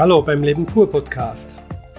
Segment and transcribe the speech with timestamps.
[0.00, 1.50] Hallo beim Leben pur Podcast.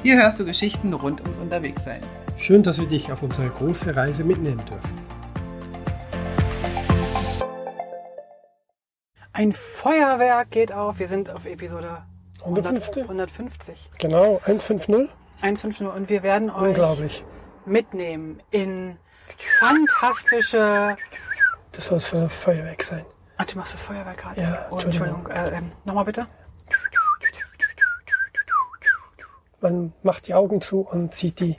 [0.02, 2.02] Hier hörst du Geschichten rund ums Unterwegssein.
[2.36, 4.98] Schön, dass wir dich auf unsere große Reise mitnehmen dürfen.
[9.34, 10.98] Ein Feuerwerk geht auf.
[10.98, 12.02] Wir sind auf Episode
[12.44, 13.04] 150?
[13.04, 13.92] 150.
[14.00, 15.08] Genau, 150.
[15.44, 17.24] 150 und wir werden euch Unglaublich.
[17.68, 18.98] mitnehmen in
[19.60, 20.98] fantastische.
[21.72, 23.06] Das soll das Feuerwerk sein.
[23.38, 24.42] Ach, du machst das Feuerwerk gerade.
[24.42, 25.28] Ja, oh, Entschuldigung.
[25.28, 25.54] Entschuldigung.
[25.54, 26.26] Äh, ähm, Nochmal bitte.
[29.62, 31.58] Man macht die Augen zu und sieht die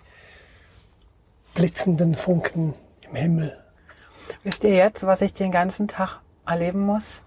[1.54, 3.62] blitzenden Funken im Himmel.
[4.42, 7.22] Wisst ihr jetzt, was ich den ganzen Tag erleben muss?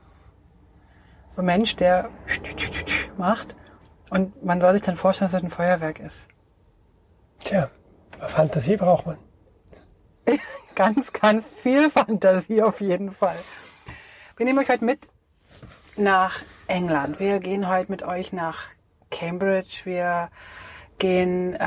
[1.30, 2.10] So ein Mensch, der
[3.18, 3.56] macht
[4.10, 6.28] und man soll sich dann vorstellen, dass das ein Feuerwerk ist.
[7.40, 7.70] Tja,
[8.20, 9.18] Fantasie braucht man.
[10.76, 13.38] Ganz, ganz viel Fantasie auf jeden Fall.
[14.36, 15.08] Wir nehmen euch heute mit
[15.96, 17.22] nach England.
[17.22, 18.74] Wir gehen heute mit euch nach
[19.20, 19.82] Cambridge.
[19.86, 20.30] Wir
[21.00, 21.60] gehen äh,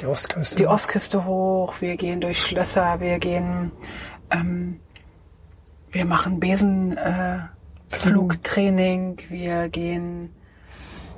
[0.00, 0.56] Die Ostküste.
[0.56, 1.80] die Ostküste hoch.
[1.80, 3.00] Wir gehen durch Schlösser.
[3.00, 3.72] Wir gehen,
[4.30, 4.80] ähm,
[5.90, 7.38] wir machen Besen, äh.
[9.28, 10.34] Wir gehen,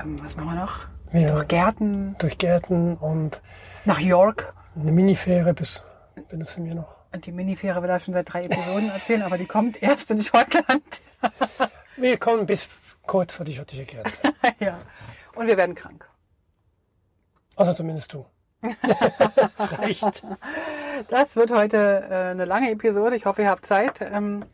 [0.02, 0.86] ähm, was machen wir noch?
[1.12, 2.16] Wir- Durch Gärten.
[2.19, 3.41] durch Gärten und
[3.86, 4.52] Nach York.
[4.78, 5.82] eine Minifähre bis,
[6.28, 6.94] benutzen wir noch.
[7.14, 10.22] Und die Minifähre will er schon seit drei Episoden erzählen, aber die kommt erst in
[10.22, 11.00] Schottland.
[11.96, 12.69] Wir kommen bis
[13.06, 14.10] kurz vor die schottische Grenze.
[14.58, 14.76] ja.
[15.36, 16.08] Und wir werden krank.
[17.56, 18.26] Also zumindest du.
[18.62, 20.24] das reicht.
[21.08, 21.76] Das wird heute
[22.10, 23.16] äh, eine lange Episode.
[23.16, 24.44] Ich hoffe, ihr habt Zeit, ähm,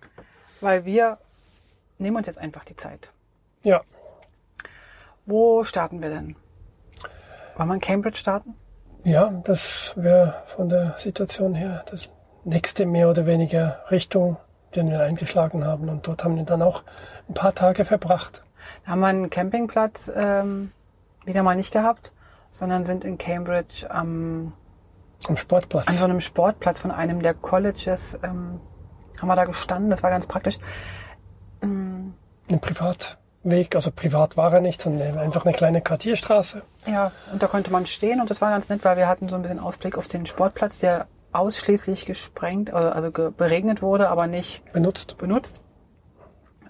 [0.60, 1.18] weil wir
[1.98, 3.10] nehmen uns jetzt einfach die Zeit.
[3.64, 3.80] Ja,
[5.24, 6.36] Wo starten wir denn?
[7.56, 8.54] Wollen wir in Cambridge starten?
[9.04, 12.08] ja, das wäre von der Situation her das
[12.44, 14.36] nächste mehr oder weniger Richtung,
[14.74, 15.88] den wir eingeschlagen haben.
[15.88, 16.82] Und dort haben wir dann auch
[17.28, 18.42] ein paar Tage verbracht.
[18.84, 20.72] Da haben wir einen Campingplatz ähm,
[21.24, 22.12] wieder mal nicht gehabt,
[22.50, 24.52] sondern sind in Cambridge am,
[25.28, 25.86] Am Sportplatz.
[25.88, 28.60] an so einem Sportplatz von einem der Colleges, ähm,
[29.20, 29.90] haben wir da gestanden.
[29.90, 30.58] Das war ganz praktisch.
[31.60, 32.14] Ein
[32.60, 36.62] Privatweg, also privat war er nicht, sondern einfach eine kleine Quartierstraße.
[36.86, 39.36] Ja, und da konnte man stehen und das war ganz nett, weil wir hatten so
[39.36, 44.70] ein bisschen Ausblick auf den Sportplatz, der ausschließlich gesprengt, also ge- beregnet wurde, aber nicht
[44.72, 45.16] benutzt.
[45.18, 45.60] benutzt.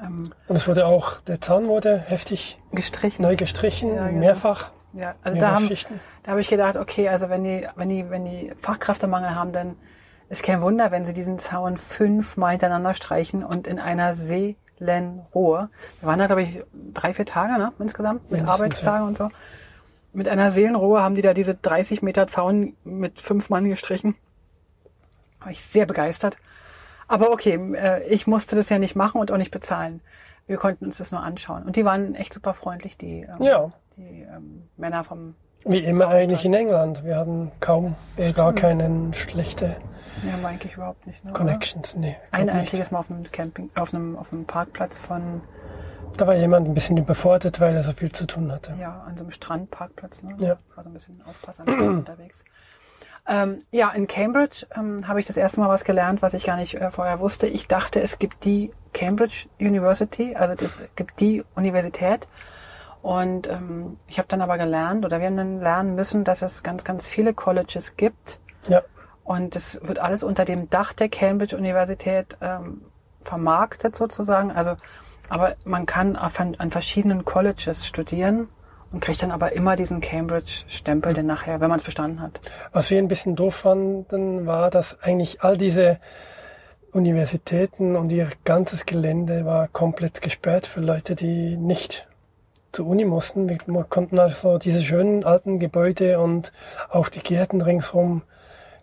[0.02, 3.22] Ähm, Und es wurde auch, der Zaun wurde heftig gestrichen.
[3.22, 4.18] neu gestrichen, Ja, genau.
[4.18, 4.70] mehrfach.
[4.94, 5.70] Ja, also da haben,
[6.22, 9.76] da habe ich gedacht, okay, also wenn die, wenn die, wenn die Fachkräftemangel haben, dann
[10.28, 15.70] ist kein Wunder, wenn sie diesen Zaun fünfmal hintereinander streichen und in einer Seelenruhe.
[16.00, 19.30] Wir waren da, glaube ich, drei, vier Tage, ne, insgesamt, mit Mindestens, Arbeitstagen und so.
[20.12, 24.14] Mit einer Seelenruhe haben die da diese 30 Meter Zaun mit fünf Mann gestrichen.
[25.40, 26.36] War ich sehr begeistert.
[27.12, 30.00] Aber okay, äh, ich musste das ja nicht machen und auch nicht bezahlen.
[30.46, 31.64] Wir konnten uns das nur anschauen.
[31.64, 35.34] Und die waren echt super freundlich, die, ähm, Ja, die ähm, Männer vom,
[35.64, 37.04] wie immer eigentlich in England.
[37.04, 39.76] Wir hatten kaum, äh, gar keine schlechte
[40.30, 41.24] haben wir eigentlich überhaupt nicht.
[41.24, 41.32] Ne?
[41.32, 41.96] Connections.
[41.96, 42.62] Nee, Ein glaub nicht.
[42.62, 45.40] einziges Mal auf einem Camping, auf einem, auf einem Parkplatz von,
[46.16, 48.74] Da war jemand ein bisschen überfordert, weil er so viel zu tun hatte.
[48.78, 50.34] ja, an so einem Strandparkplatz, ne?
[50.38, 50.58] Ja.
[50.74, 52.44] War so ein bisschen Aufpassen unterwegs.
[53.26, 56.56] Ähm, ja, in Cambridge ähm, habe ich das erste Mal was gelernt, was ich gar
[56.56, 57.46] nicht äh, vorher wusste.
[57.46, 62.26] Ich dachte, es gibt die Cambridge University, also es gibt die Universität.
[63.00, 66.62] Und ähm, ich habe dann aber gelernt, oder wir haben dann lernen müssen, dass es
[66.62, 68.38] ganz, ganz viele Colleges gibt.
[68.68, 68.82] Ja,
[69.24, 72.82] Und es wird alles unter dem Dach der Cambridge Universität ähm,
[73.20, 74.50] vermarktet sozusagen.
[74.50, 74.76] Also,
[75.28, 78.48] aber man kann an verschiedenen Colleges studieren
[78.92, 82.41] und kriegt dann aber immer diesen Cambridge-Stempel, den nachher, wenn man es bestanden hat.
[82.72, 85.98] Was wir ein bisschen doof fanden, war, dass eigentlich all diese
[86.92, 92.06] Universitäten und ihr ganzes Gelände war komplett gesperrt für Leute, die nicht
[92.70, 93.48] zur Uni mussten.
[93.48, 96.52] Wir wir konnten also diese schönen alten Gebäude und
[96.91, 98.22] auch die Gärten ringsherum,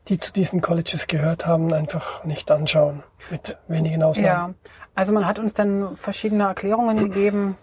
[0.08, 3.04] die zu diesen Colleges gehört haben, einfach nicht anschauen.
[3.30, 4.26] Mit wenigen Ausnahmen.
[4.26, 4.54] Ja,
[4.96, 7.58] also man hat uns dann verschiedene Erklärungen gegeben.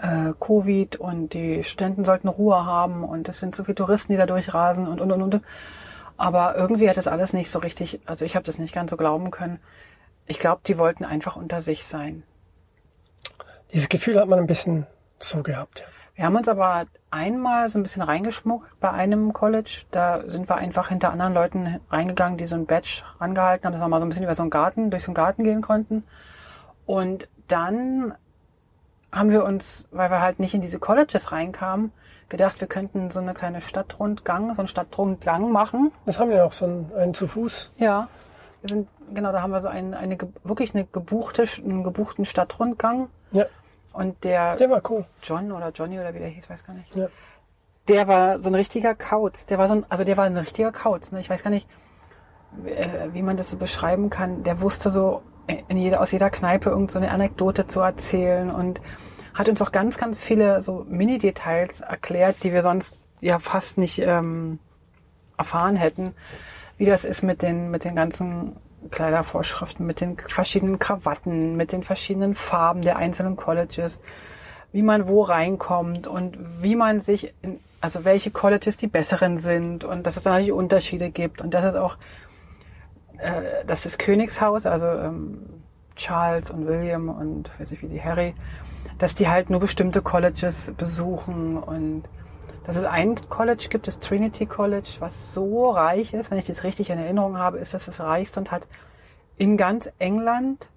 [0.00, 4.18] Äh, Covid und die Studenten sollten Ruhe haben und es sind so viele Touristen, die
[4.18, 5.42] da durchrasen und und und und.
[6.16, 8.96] Aber irgendwie hat das alles nicht so richtig, also ich habe das nicht ganz so
[8.96, 9.60] glauben können.
[10.26, 12.22] Ich glaube, die wollten einfach unter sich sein.
[13.72, 14.86] Dieses Gefühl hat man ein bisschen
[15.20, 15.84] so gehabt.
[16.14, 19.82] Wir haben uns aber einmal so ein bisschen reingeschmuckt bei einem College.
[19.90, 23.82] Da sind wir einfach hinter anderen Leuten reingegangen, die so ein Badge rangehalten haben, dass
[23.82, 26.04] wir mal so ein bisschen über so einen Garten, durch so einen Garten gehen konnten.
[26.86, 28.14] Und dann
[29.16, 31.92] haben wir uns, weil wir halt nicht in diese Colleges reinkamen,
[32.28, 35.92] gedacht, wir könnten so eine kleine Stadtrundgang, so einen Stadtrundgang machen.
[36.06, 37.72] Das haben wir auch so einen, einen zu Fuß.
[37.78, 38.08] Ja.
[38.60, 43.08] Wir sind, genau, da haben wir so einen, eine, wirklich eine gebuchte, einen gebuchten Stadtrundgang.
[43.32, 43.46] Ja.
[43.92, 45.06] Und der, Der war cool.
[45.22, 46.94] John oder Johnny oder wie der hieß, weiß gar nicht.
[46.94, 47.08] Ja.
[47.88, 49.46] Der war so ein richtiger Kauz.
[49.46, 51.12] Der war so ein, also der war ein richtiger Kauz.
[51.12, 51.20] Ne?
[51.20, 51.68] Ich weiß gar nicht,
[52.64, 54.42] äh, wie man das so beschreiben kann.
[54.42, 55.22] Der wusste so
[55.68, 58.80] in jeder, aus jeder Kneipe irgend so eine Anekdote zu erzählen und
[59.34, 64.00] hat uns auch ganz, ganz viele so Mini-Details erklärt, die wir sonst ja fast nicht
[64.00, 64.58] ähm,
[65.36, 66.14] erfahren hätten,
[66.78, 68.56] wie das ist mit den, mit den ganzen
[68.90, 73.98] Kleidervorschriften, mit den verschiedenen Krawatten, mit den verschiedenen Farben der einzelnen Colleges,
[74.72, 79.84] wie man wo reinkommt und wie man sich, in, also welche Colleges die besseren sind
[79.84, 81.96] und dass es da natürlich Unterschiede gibt und dass es auch,
[83.18, 85.62] äh, das Königshaus, also ähm,
[85.96, 88.34] Charles und William und weiß nicht wie die Harry,
[88.98, 92.04] dass die halt nur bestimmte Colleges besuchen und
[92.64, 96.64] dass es ein College gibt, das Trinity College, was so reich ist, wenn ich das
[96.64, 98.66] richtig in Erinnerung habe, ist das das reichste und hat
[99.36, 100.68] in ganz England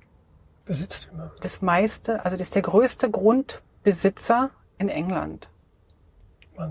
[0.65, 1.31] Besitztümer.
[1.41, 5.49] das meiste, also das ist der größte Grundbesitzer in England.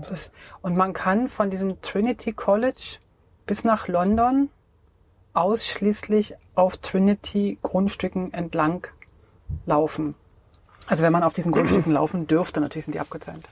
[0.07, 0.31] Das,
[0.61, 2.99] und man kann von diesem Trinity College
[3.45, 4.49] bis nach London
[5.33, 8.87] ausschließlich auf Trinity Grundstücken entlang
[9.65, 10.15] laufen.
[10.87, 13.45] Also wenn man auf diesen Grundstücken laufen dürfte, natürlich sind die eingezähnt.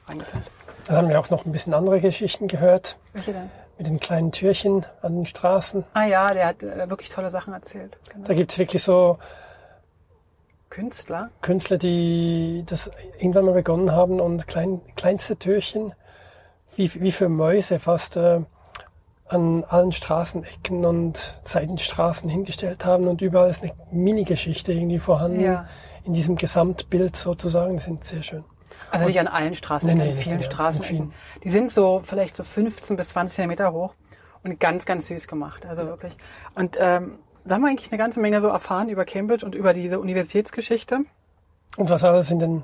[0.85, 2.97] Dann haben wir auch noch ein bisschen andere Geschichten gehört.
[3.13, 3.49] Welche denn?
[3.77, 5.83] Mit den kleinen Türchen an den Straßen.
[5.93, 7.99] Ah ja, der hat äh, wirklich tolle Sachen erzählt.
[8.11, 8.27] Genau.
[8.27, 9.19] Da gibt's wirklich so
[10.69, 11.29] Künstler.
[11.41, 12.89] Künstler, die das
[13.19, 15.93] irgendwann mal begonnen haben und klein, kleinste Türchen,
[16.75, 18.41] wie, wie für Mäuse fast äh,
[19.29, 25.41] an allen Straßenecken und Seitenstraßen hingestellt haben und überall ist eine Mini-Geschichte irgendwie vorhanden.
[25.41, 25.67] Ja.
[26.03, 28.45] In diesem Gesamtbild sozusagen, die sind sehr schön.
[28.91, 30.81] Also nicht an allen Straßen, Nee, nee, vielen an- in Straßen.
[30.83, 31.13] vielen.
[31.43, 33.93] Die sind so vielleicht so 15 bis 20 Zentimeter hoch
[34.43, 35.65] und ganz, ganz süß gemacht.
[35.65, 36.15] Also wirklich.
[36.55, 39.73] Und ähm, da haben wir eigentlich eine ganze Menge so erfahren über Cambridge und über
[39.73, 41.01] diese Universitätsgeschichte.
[41.75, 42.63] Und was alles in den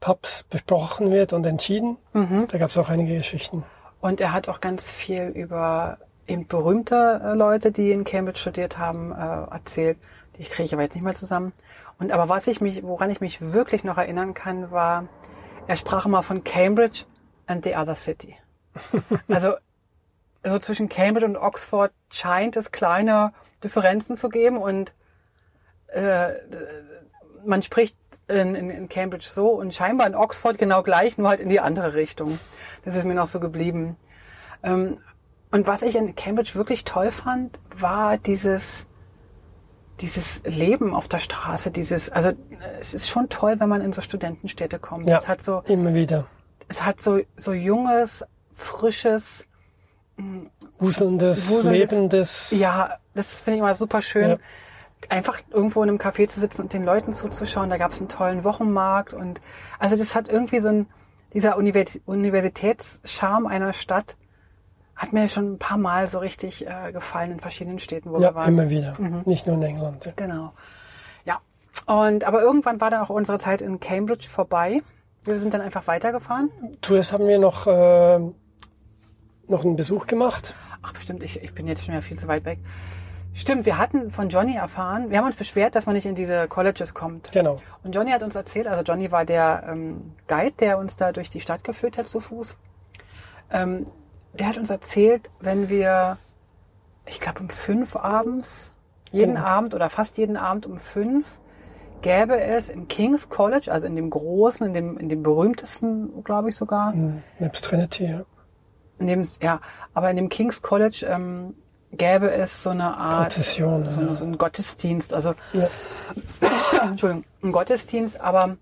[0.00, 3.64] Pubs besprochen wird und entschieden, da gab's auch einige Geschichten.
[4.00, 8.78] Und er hat auch ganz viel über eben berühmte äh, Leute, die in Cambridge studiert
[8.78, 9.98] haben, äh, erzählt.
[10.36, 11.52] Die kriege ich aber jetzt nicht mal zusammen.
[11.98, 15.08] Und aber was ich mich, woran ich mich wirklich noch erinnern kann, war,
[15.66, 17.04] er sprach immer von Cambridge
[17.46, 18.36] and the other city.
[19.28, 19.54] Also
[20.44, 23.32] so zwischen Cambridge und Oxford scheint es kleine
[23.64, 24.92] Differenzen zu geben und
[25.88, 26.34] äh,
[27.44, 27.96] man spricht
[28.28, 31.60] in, in, in Cambridge so und scheinbar in Oxford genau gleich, nur halt in die
[31.60, 32.38] andere Richtung.
[32.84, 33.96] Das ist mir noch so geblieben.
[34.62, 34.96] Ähm,
[35.50, 38.86] und was ich in Cambridge wirklich toll fand, war dieses
[40.00, 42.30] dieses Leben auf der Straße, dieses, also
[42.78, 45.06] es ist schon toll, wenn man in so Studentenstädte kommt.
[45.08, 46.26] Ja, Es hat so, immer wieder.
[46.68, 49.44] es hat so, so junges, frisches,
[50.78, 52.50] Wuselndes, Wuselndes- lebendes.
[52.52, 54.30] ja, das finde ich immer super schön.
[54.30, 54.38] Ja.
[55.08, 57.70] Einfach irgendwo in einem Café zu sitzen und den Leuten zuzuschauen.
[57.70, 59.40] Da gab es einen tollen Wochenmarkt und
[59.78, 60.86] also das hat irgendwie so ein,
[61.32, 64.16] dieser Univers Universitätscharme einer Stadt
[64.96, 68.30] hat mir schon ein paar Mal so richtig äh, gefallen in verschiedenen Städten, wo Ja,
[68.30, 68.48] wir waren.
[68.48, 68.94] immer wieder.
[69.26, 70.04] Nicht nur in England.
[70.04, 70.12] Ja.
[70.16, 70.52] Genau.
[71.24, 71.38] Ja.
[71.86, 74.82] Und aber irgendwann war dann auch unsere Zeit in Cambridge vorbei.
[75.24, 76.50] Wir sind dann einfach weitergefahren.
[76.82, 78.18] Zuerst haben wir noch, äh,
[79.46, 80.54] noch einen Besuch gemacht.
[80.82, 82.58] Ach bestimmt, ich, ich bin jetzt schon wieder viel zu weit weg.
[83.38, 86.48] Stimmt, wir hatten von Johnny erfahren, wir haben uns beschwert, dass man nicht in diese
[86.48, 87.30] Colleges kommt.
[87.30, 87.58] Genau.
[87.84, 91.30] Und Johnny hat uns erzählt, also Johnny war der ähm, Guide, der uns da durch
[91.30, 92.56] die Stadt geführt hat zu Fuß.
[93.52, 93.86] Ähm,
[94.32, 96.18] der hat uns erzählt, wenn wir,
[97.06, 98.72] ich glaube um fünf abends,
[99.12, 99.46] jeden Genau.
[99.46, 101.40] Abend oder fast jeden Abend um fünf,
[102.02, 106.48] gäbe es im King's College, also in dem großen, in dem, in dem berühmtesten, glaube
[106.48, 107.22] ich sogar, Mhm.
[107.38, 108.24] Nebst Trinity, ja.
[108.98, 109.60] neben, ja,
[109.94, 111.54] aber in dem King's College ähm,
[111.92, 114.14] gäbe es so eine Art, Prozession, so, ja.
[114.14, 115.68] so einen Gottesdienst, also ja.
[116.82, 118.56] Entschuldigung, ein Gottesdienst, aber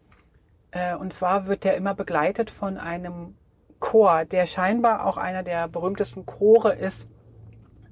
[0.70, 3.34] äh, und zwar wird der immer begleitet von einem
[3.78, 7.08] Chor, der scheinbar auch einer der berühmtesten Chore ist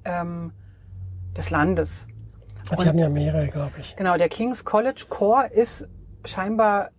[0.03, 0.51] ähm,
[1.35, 2.07] des Landes.
[2.69, 3.95] Also Sie haben ja mehrere, glaube ich.
[3.95, 5.87] Genau, der King's College Chor ist
[6.25, 6.89] scheinbar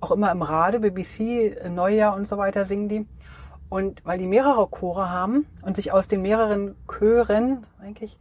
[0.00, 3.06] auch immer im Radio, BBC, Neujahr und so weiter singen die.
[3.68, 8.18] Und weil die mehrere Chore haben und sich aus den mehreren Chören eigentlich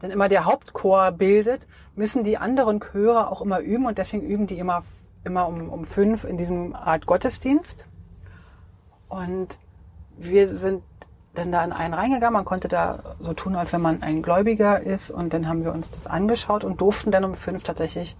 [0.00, 4.48] dann immer der Hauptchor bildet, müssen die anderen Chöre auch immer üben und deswegen üben
[4.48, 4.82] die immer,
[5.24, 7.86] immer um, um fünf in diesem Art Gottesdienst.
[9.08, 9.58] Und
[10.16, 10.82] wir sind
[11.34, 12.34] dann da in einen reingegangen.
[12.34, 15.10] Man konnte da so tun, als wenn man ein Gläubiger ist.
[15.10, 18.16] Und dann haben wir uns das angeschaut und durften dann um fünf tatsächlich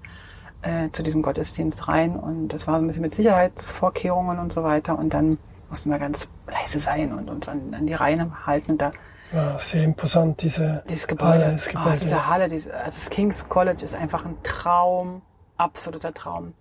[0.62, 2.16] äh, zu diesem Gottesdienst rein.
[2.16, 4.98] Und das war ein bisschen mit Sicherheitsvorkehrungen und so weiter.
[4.98, 5.38] Und dann
[5.72, 8.76] mussten wir ganz leise sein und uns an, an die Reihen halten.
[8.76, 8.92] Da
[9.32, 12.00] Ja, sehr imposant, diese dieses Gebäude, Halle, das Ah, Gebäude.
[12.02, 15.22] diese Halle, diese, also das King's College ist einfach ein Traum,
[15.56, 16.52] absoluter Traum.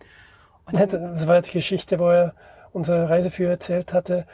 [0.65, 2.34] Und Das war die Geschichte, wo er
[2.72, 4.25] unser Reiseführer erzählt hatte.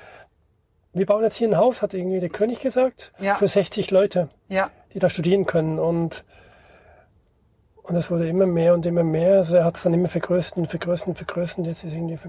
[0.93, 3.33] Wir bauen jetzt hier ein Haus, hat irgendwie der König gesagt, Ja.
[3.35, 5.79] für 60 Leute, ja, die da studieren können.
[5.79, 6.23] Und,
[7.81, 9.37] und es wurde immer mehr und immer mehr.
[9.37, 11.65] Also er hat es dann immer vergrößert und vergrößert und vergrößert.
[11.65, 12.19] Jetzt ist es irgendwie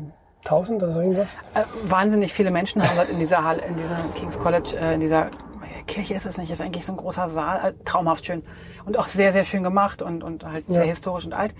[0.50, 1.36] 1000 oder so irgendwas.
[1.54, 5.00] äh, wahnsinnig viele Menschen haben dort in dieser Halle, in diesem King's College, äh, in
[5.00, 5.30] dieser
[5.86, 8.42] Kirche ist es nicht, ist eigentlich so ein großer Saal, äh, traumhaft schön
[8.84, 10.90] und auch sehr, sehr schön gemacht und, und halt sehr Ja.
[10.90, 11.54] historisch und alt.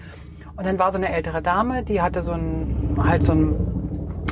[0.57, 3.55] Und dann war so eine ältere Dame, die hatte so ein, halt so ein,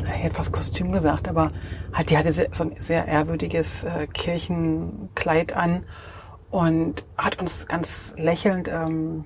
[0.04, 1.50] ich hätte fast Kostüm gesagt, aber
[1.92, 5.84] halt, die hatte sehr, so ein sehr ehrwürdiges äh, Kirchenkleid an
[6.50, 9.24] und hat uns ganz lächelnd ähm,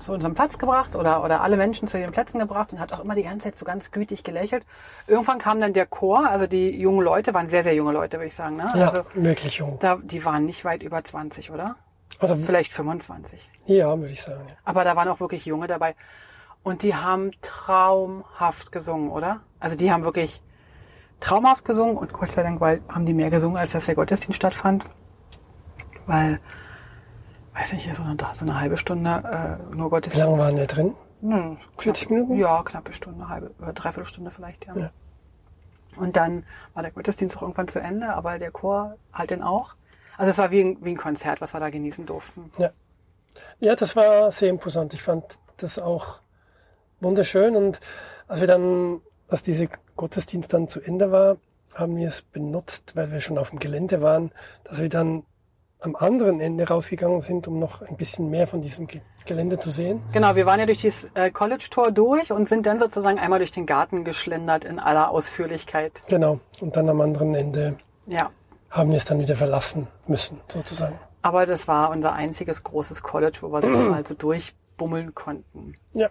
[0.00, 3.00] zu unserem Platz gebracht oder, oder alle Menschen zu ihren Plätzen gebracht und hat auch
[3.00, 4.64] immer die ganze Zeit so ganz gütig gelächelt.
[5.06, 8.26] Irgendwann kam dann der Chor, also die jungen Leute, waren sehr, sehr junge Leute, würde
[8.28, 8.56] ich sagen.
[8.56, 8.66] Ne?
[8.74, 9.78] Ja, Also wirklich jung.
[9.80, 11.76] da, die waren nicht weit über 20, oder?
[12.18, 13.50] Also, Vielleicht 25.
[13.66, 14.44] ja, würde ich sagen.
[14.64, 15.94] Aber da waren auch wirklich Junge dabei.
[16.62, 19.40] Und die haben traumhaft gesungen, oder?
[19.60, 20.42] Also die haben wirklich
[21.20, 24.36] traumhaft gesungen und Gott sei Dank weil, haben die mehr gesungen, als dass der Gottesdienst
[24.36, 24.84] stattfand.
[26.06, 26.40] Weil,
[27.54, 30.38] weiß nicht, so eine, so eine halbe Stunde äh, nur Wie lange Gottesdienst.
[30.38, 30.94] waren wir drin?
[31.20, 32.36] Hm, 40 Minuten?
[32.36, 34.76] Ja, knappe Stunde, halbe, oder dreiviertel Stunde vielleicht, ja.
[34.76, 34.90] Ja.
[35.96, 39.74] Und dann war der Gottesdienst auch irgendwann zu Ende, aber der Chor halt dann auch.
[40.16, 42.50] Also es war wie ein, wie ein Konzert, was wir da genießen durften.
[42.58, 42.70] Ja.
[43.60, 44.94] Ja, das war sehr imposant.
[44.94, 46.20] Ich fand das auch
[47.00, 47.56] wunderschön.
[47.56, 47.80] Und
[48.28, 49.66] als wir dann, als dieser
[49.96, 51.36] Gottesdienst dann zu Ende war,
[51.74, 54.32] haben wir es benutzt, weil wir schon auf dem Gelände waren,
[54.64, 55.24] dass wir dann
[55.80, 59.70] am anderen Ende rausgegangen sind, um noch ein bisschen mehr von diesem Ge Gelände zu
[59.70, 60.02] sehen.
[60.12, 63.50] Genau, wir waren ja durch dieses äh, College-Tor durch und sind dann sozusagen einmal durch
[63.50, 66.02] den Garten geschlendert in aller Ausführlichkeit.
[66.08, 66.40] Genau.
[66.60, 68.30] Und dann am anderen Ende Ja.
[68.70, 70.98] haben wir es dann wieder verlassen müssen, sozusagen.
[71.22, 75.74] Aber das war unser einziges großes College, wo wir so mal so durchbummeln konnten.
[75.92, 76.08] Ja.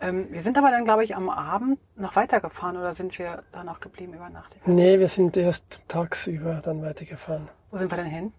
[0.00, 3.64] Ähm, wir sind aber dann, glaube ich, am Abend noch weitergefahren oder sind wir da
[3.64, 4.56] noch geblieben über Nacht?
[4.66, 7.48] Nee, wir sind erst tagsüber dann weitergefahren.
[7.70, 8.32] Wo sind wir denn hin?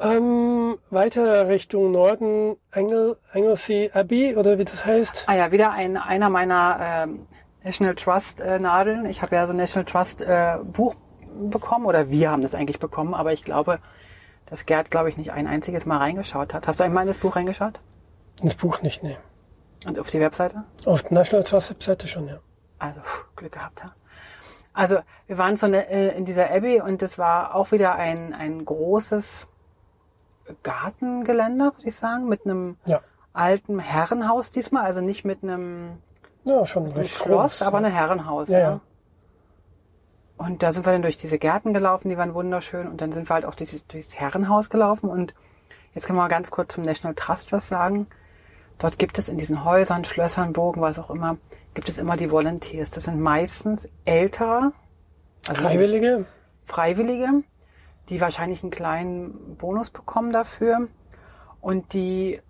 [0.00, 5.24] Ähm, weiter Richtung Norden, Engel, Anglesey Abbey oder wie das heißt.
[5.26, 7.26] Ah ja, wieder ein, einer meiner ähm,
[7.62, 9.04] National Trust äh, Nadeln.
[9.04, 10.94] Ich habe ja so ein National Trust äh, Buch
[11.50, 13.78] bekommen oder wir haben das eigentlich bekommen, aber ich glaube,
[14.46, 16.66] dass Gerd, glaube ich, nicht ein einziges Mal reingeschaut hat.
[16.66, 17.80] Hast du einmal in das Buch reingeschaut?
[18.42, 19.18] Ins Buch nicht, nee.
[19.86, 20.64] Und auf die Webseite?
[20.86, 22.38] Auf der National Trust Webseite schon, ja.
[22.78, 23.94] Also pff, Glück gehabt, ja.
[24.72, 28.64] Also wir waren so äh, in dieser Abbey und das war auch wieder ein, ein
[28.64, 29.46] großes
[30.62, 33.00] Gartengeländer, würde ich sagen, mit einem Ja.
[33.32, 35.98] alten Herrenhaus diesmal, also nicht mit einem
[36.44, 37.62] Ja, schon ein recht Schloss, groß.
[37.62, 37.86] aber ja.
[37.86, 38.48] ein Herrenhaus.
[38.48, 38.80] Ja, ja.
[40.36, 42.88] Und da sind wir dann durch diese Gärten gelaufen, die waren wunderschön.
[42.88, 45.10] Und dann sind wir halt auch durch, durchs Herrenhaus gelaufen.
[45.10, 45.34] Und
[45.94, 48.06] jetzt können wir mal ganz kurz zum National Trust was sagen.
[48.78, 51.36] Dort gibt es in diesen Häusern, Schlössern, Burgen, was auch immer,
[51.74, 52.90] gibt es immer die Volunteers.
[52.90, 54.72] Das sind meistens ältere,
[55.46, 56.24] also Freiwillige?
[56.64, 57.28] Freiwillige,
[58.10, 60.88] die wahrscheinlich einen kleinen Bonus bekommen dafür.
[61.60, 62.40] Und die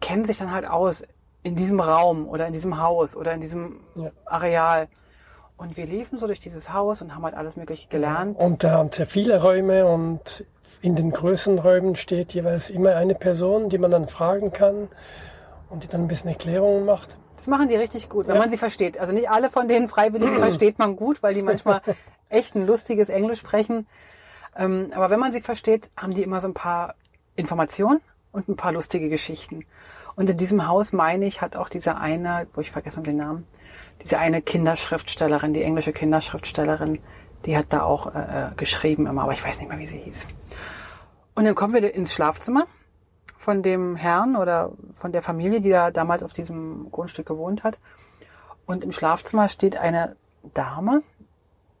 [0.00, 1.02] kennen sich dann halt aus
[1.42, 4.10] in diesem Raum oder in diesem Haus oder in diesem Ja.
[4.24, 4.88] Areal.
[5.56, 8.38] Und wir liefen so durch dieses Haus und haben halt alles Mögliche gelernt.
[8.38, 10.44] Und da haben sehr viele Räume und
[10.82, 14.88] in den größeren Räumen steht jeweils immer eine Person, die man dann fragen kann
[15.68, 17.16] und die dann ein bisschen Erklärungen macht.
[17.36, 18.40] Das machen die richtig gut, wenn Ja.
[18.40, 18.98] man sie versteht.
[18.98, 21.80] Also nicht alle von den Freiwilligen versteht man gut, weil die manchmal
[22.28, 23.86] echt ein lustiges Englisch sprechen.
[24.58, 26.96] Ähm, aber wenn man sie versteht, haben die immer so ein paar
[27.36, 28.00] Informationen
[28.32, 29.64] und ein paar lustige Geschichten.
[30.16, 33.16] Und in diesem Haus, meine ich, hat auch diese eine, wo ich vergessen habe den
[33.16, 33.46] Namen,
[34.02, 36.98] diese eine Kinderschriftstellerin, die englische Kinderschriftstellerin,
[37.46, 39.98] die hat da auch äh, äh, geschrieben immer, aber ich weiß nicht mehr, wie sie
[39.98, 40.26] hieß.
[41.36, 42.66] Und dann kommen wir ins Schlafzimmer
[43.36, 47.78] von dem Herrn oder von der Familie, die da damals auf diesem Grundstück gewohnt hat.
[48.66, 50.16] Und im Schlafzimmer steht eine
[50.52, 51.02] Dame,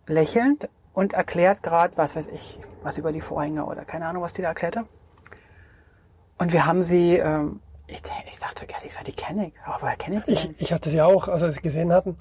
[0.06, 0.68] lächelnd
[0.98, 4.42] und erklärt gerade, was weiß ich, was über die Vorhänge oder keine Ahnung, was die
[4.42, 4.84] da erklärte.
[6.38, 9.52] Und wir haben sie, ähm, ich, ich sagte ich sag, die kenne ich.
[9.64, 12.16] Aber woher kenne ich die Ich, ich hatte sie auch, als wir sie gesehen hatten.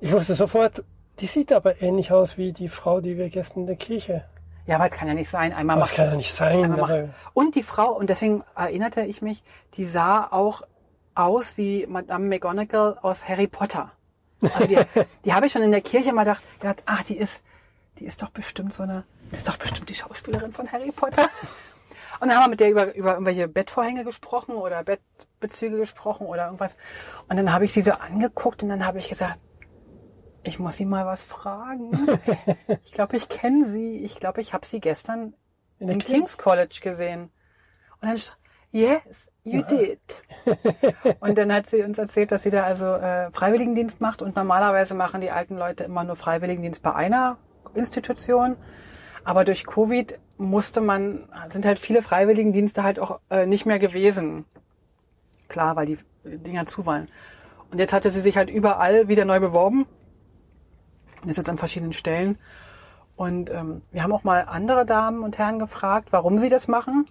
[0.00, 0.82] Ich wusste sofort,
[1.20, 4.24] die sieht aber ähnlich aus wie die Frau, die wir gestern in der Kirche.
[4.64, 5.52] Ja, aber das kann ja nicht sein.
[5.52, 6.72] Einmal das kann ja nicht sein.
[6.72, 9.42] Also, Und die Frau, und deswegen erinnerte ich mich,
[9.74, 10.62] die sah auch
[11.14, 13.92] aus wie Madame McGonagall aus Harry Potter.
[14.40, 14.78] Also die,
[15.26, 17.42] die habe ich schon in der Kirche mal gedacht, gedacht, ach, die ist,
[17.98, 21.28] die ist doch bestimmt so eine, die ist doch bestimmt die Schauspielerin von Harry Potter.
[22.20, 26.46] Und dann haben wir mit der über, über irgendwelche Bettvorhänge gesprochen oder Bettbezüge gesprochen oder
[26.46, 26.76] irgendwas.
[27.28, 29.38] Und dann habe ich sie so angeguckt und dann habe ich gesagt,
[30.42, 31.90] ich muss sie mal was fragen.
[32.84, 33.98] Ich glaube, ich kenne sie.
[33.98, 35.34] Ich glaube, ich habe sie gestern
[35.78, 35.98] In im?
[35.98, 37.30] King's College gesehen.
[38.00, 38.20] Und dann,
[38.72, 40.00] yes, you did.
[41.20, 44.94] und dann hat sie uns erzählt, dass sie da also äh, Freiwilligendienst macht und normalerweise
[44.94, 47.36] machen die alten Leute immer nur Freiwilligendienst bei einer
[47.76, 48.56] Institution.
[49.24, 54.44] Aber durch Covid musste man, sind halt viele Freiwilligendienste halt auch äh, nicht mehr gewesen.
[55.48, 57.08] Klar, weil die Dinger zu waren.
[57.70, 59.86] Und jetzt hatte sie sich halt überall wieder neu beworben.
[61.22, 62.38] Und ist jetzt an verschiedenen Stellen.
[63.16, 67.06] Und ähm, wir haben auch mal andere Damen und Herren gefragt, warum sie das machen.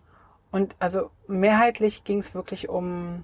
[0.51, 3.23] Und also mehrheitlich ging es wirklich um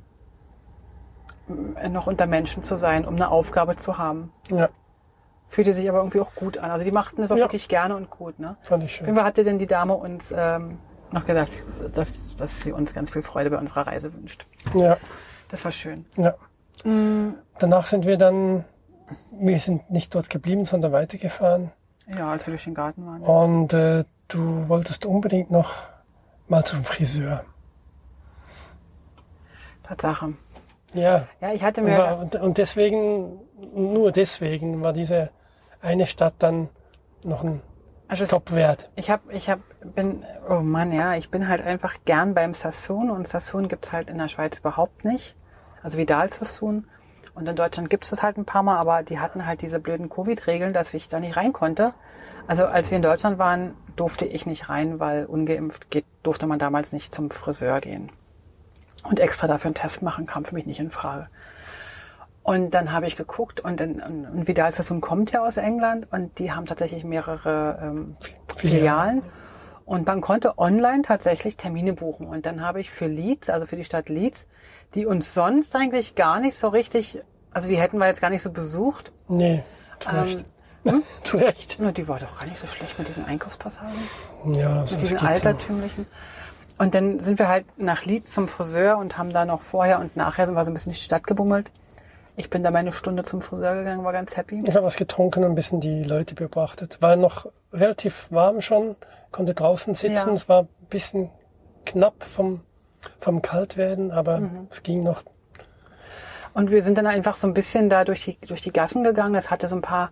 [1.76, 4.34] äh, noch unter Menschen zu sein, um eine Aufgabe zu haben.
[4.50, 4.70] Ja,
[5.48, 6.72] Fühlte sich aber irgendwie auch gut an.
[6.72, 7.44] Also die machten das auch Ja.
[7.44, 8.40] wirklich gerne und gut.
[8.40, 8.56] Ne?
[8.62, 9.14] fand ich schön.
[9.16, 10.78] Fall hatte denn die Dame uns ähm,
[11.12, 11.52] noch gesagt,
[11.94, 14.46] dass, dass sie uns ganz viel Freude bei unserer Reise wünscht.
[14.74, 14.98] Ja,
[15.50, 16.06] Das war schön.
[16.18, 16.34] ja.
[16.86, 18.64] Mm, Danach sind wir dann,
[19.32, 21.72] wir sind nicht dort geblieben, sondern weitergefahren.
[22.08, 23.22] Ja, als wir durch den Garten waren.
[23.22, 25.74] Und äh, du wolltest unbedingt noch
[26.48, 27.44] mal zum Friseur.
[29.84, 30.34] Tatsache.
[30.94, 31.98] Ja, Ja, ich hatte mir...
[31.98, 33.40] war, und, deswegen,
[33.74, 35.30] nur deswegen war diese
[35.82, 36.70] eine Stadt dann
[37.24, 37.62] noch ein
[38.08, 38.90] also Stopp wert.
[38.96, 39.62] ich hab, ich hab,
[39.96, 44.10] bin, oh Mann, ja, ich bin halt einfach gern beim Sassoon und Sassoon gibt's halt
[44.10, 45.36] in der Schweiz überhaupt nicht.
[45.82, 46.88] Also Vidal Sassoon.
[47.34, 50.10] Und in Deutschland gibt's das halt ein paar Mal, aber die hatten halt diese blöden
[50.10, 51.94] Covid-Regeln, dass ich da nicht rein konnte.
[52.48, 56.60] Also als wir in Deutschland waren, durfte ich nicht rein, weil ungeimpft geht, durfte man
[56.60, 58.12] damals nicht zum Friseur gehen.
[59.04, 61.28] Und extra dafür einen Test machen kam für mich nicht in Frage.
[62.44, 66.08] Und dann habe ich geguckt und, dann, und, und Vidal Sassoon kommt ja aus England
[66.12, 68.18] und die haben tatsächlich mehrere ähm,
[68.58, 69.22] Filialen.
[69.86, 72.28] Und man konnte online tatsächlich Termine buchen.
[72.28, 74.48] Und dann habe ich für Leeds, also für die Stadt Leeds,
[74.96, 77.20] die uns sonst eigentlich gar nicht so richtig,
[77.52, 79.12] also die hätten wir jetzt gar nicht so besucht.
[79.28, 79.64] Nee,
[80.00, 80.46] zu Ähm, Recht.
[81.24, 81.78] zu Recht.
[81.80, 83.94] Na, die war doch gar nicht so schlecht mit diesen Einkaufspassagen.
[84.46, 86.08] Ja, so mit diesen altertümlichen.
[86.82, 90.18] Und dann sind wir halt nach Leeds zum Friseur und haben da noch vorher und
[90.18, 91.72] nachher sind wir so ein bisschen durch die Stadt gebummelt.
[92.36, 94.64] Ich bin da meine Stunde zum Friseur gegangen, war ganz happy.
[94.66, 97.00] Ich habe was getrunken und ein bisschen die Leute beobachtet.
[97.00, 98.96] War noch relativ warm schon,
[99.32, 100.16] konnte draußen sitzen.
[100.16, 100.34] Ja.
[100.34, 101.30] Es war ein bisschen
[101.86, 102.62] knapp vom,
[103.20, 104.68] vom Kaltwerden, aber Mhm.
[104.72, 105.22] es ging noch.
[106.56, 109.36] Und wir sind dann einfach so ein bisschen da durch die, durch die Gassen gegangen.
[109.36, 110.12] Es hatte so ein paar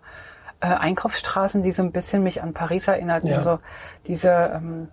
[0.60, 3.26] äh, Einkaufsstraßen, die so ein bisschen mich an Paris erinnerten.
[3.26, 3.36] Ja.
[3.36, 3.58] Also
[4.06, 4.88] diese ähm,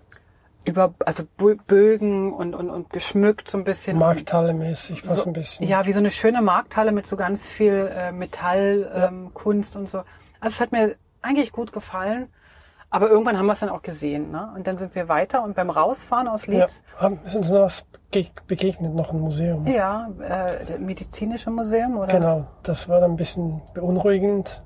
[0.68, 3.98] über, also Bö- Bögen und, und, und geschmückt so ein bisschen.
[3.98, 5.68] Markthalle-mäßig fast so, ein bisschen.
[5.68, 9.90] Ja, wie so eine schöne Markthalle mit so ganz viel äh, Metall, ähm, Kunst und
[9.90, 10.00] so.
[10.40, 12.28] Also es hat mir eigentlich gut gefallen.
[12.90, 14.32] Aber irgendwann haben wir es dann auch gesehen.
[14.32, 14.50] Ne?
[14.56, 17.64] Und dann sind wir weiter und beim Rausfahren aus Ja, Leeds, haben, ist uns noch
[17.64, 19.66] was bege- begegnet, noch ein Museum.
[19.68, 22.08] ja, äh, das medizinische Museum oder?
[22.14, 24.64] Genau, das war dann ein bisschen beunruhigend,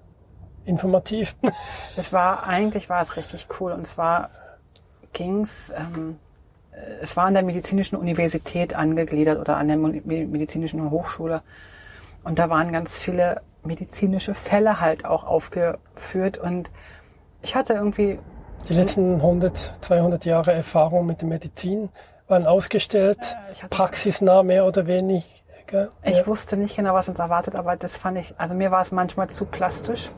[0.65, 1.35] informativ.
[1.97, 3.71] Es war, eigentlich war es richtig cool.
[3.71, 4.29] Und zwar
[5.13, 6.17] ging's, ähm,
[6.71, 11.41] äh, es war an der medizinischen Universität angegliedert oder an der medizinischen Hochschule.
[12.23, 16.37] Und da waren ganz viele medizinische Fälle halt auch aufgeführt.
[16.37, 16.69] Und
[17.41, 18.19] ich hatte irgendwie,
[18.69, 21.89] Die letzten 100, 200 Jahre Erfahrung mit der Medizin
[22.27, 25.25] waren ausgestellt, hatte- praxisnah mehr oder weniger.
[26.03, 26.27] ich Ja.
[26.27, 29.29] wusste nicht genau, was uns erwartet, aber das fand ich, also mir war es manchmal
[29.29, 30.09] zu plastisch.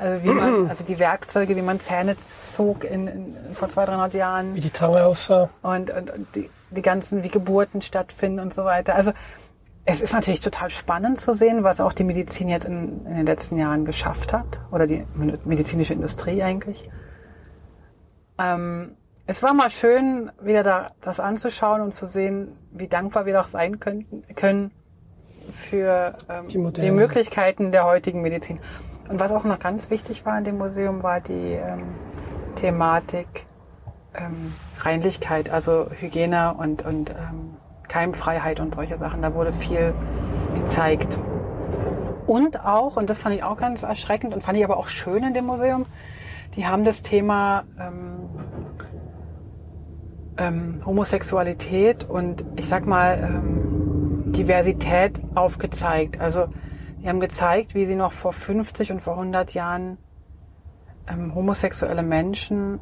[0.00, 4.14] Also, wie man, also die Werkzeuge, wie man Zähne zog in, in, vor 200, 300
[4.14, 4.54] Jahren.
[4.54, 5.50] Wie die Zange aussah.
[5.60, 8.94] und, und, und die, die ganzen, wie Geburten stattfinden und so weiter.
[8.94, 9.12] Also
[9.84, 13.26] es ist natürlich total spannend zu sehen, was auch die Medizin jetzt in, in den
[13.26, 15.04] letzten Jahren geschafft hat oder die
[15.44, 16.88] medizinische Industrie eigentlich.
[18.38, 23.34] Ähm, es war mal schön, wieder da, das anzuschauen und zu sehen, wie dankbar wir
[23.34, 24.70] doch sein könnten, können
[25.50, 26.90] für ähm, Die die.
[26.90, 28.60] Möglichkeiten der heutigen Medizin.
[29.10, 31.82] Und was auch noch ganz wichtig war in dem Museum, war die ähm,
[32.54, 33.46] Thematik
[34.14, 37.56] ähm, Reinlichkeit, also Hygiene und, und ähm,
[37.88, 39.20] Keimfreiheit und solche Sachen.
[39.20, 39.94] Da wurde viel
[40.54, 41.18] gezeigt.
[42.28, 45.24] Und auch, und das fand ich auch ganz erschreckend und fand ich aber auch schön
[45.24, 45.86] in dem Museum,
[46.54, 48.28] die haben das Thema ähm,
[50.36, 56.20] ähm, Homosexualität und ich sag mal ähm, Diversität aufgezeigt.
[56.20, 56.46] Also
[57.02, 59.98] die haben gezeigt, wie sie noch vor 50 und vor 100 Jahren
[61.08, 62.78] ähm, homosexuelle Menschen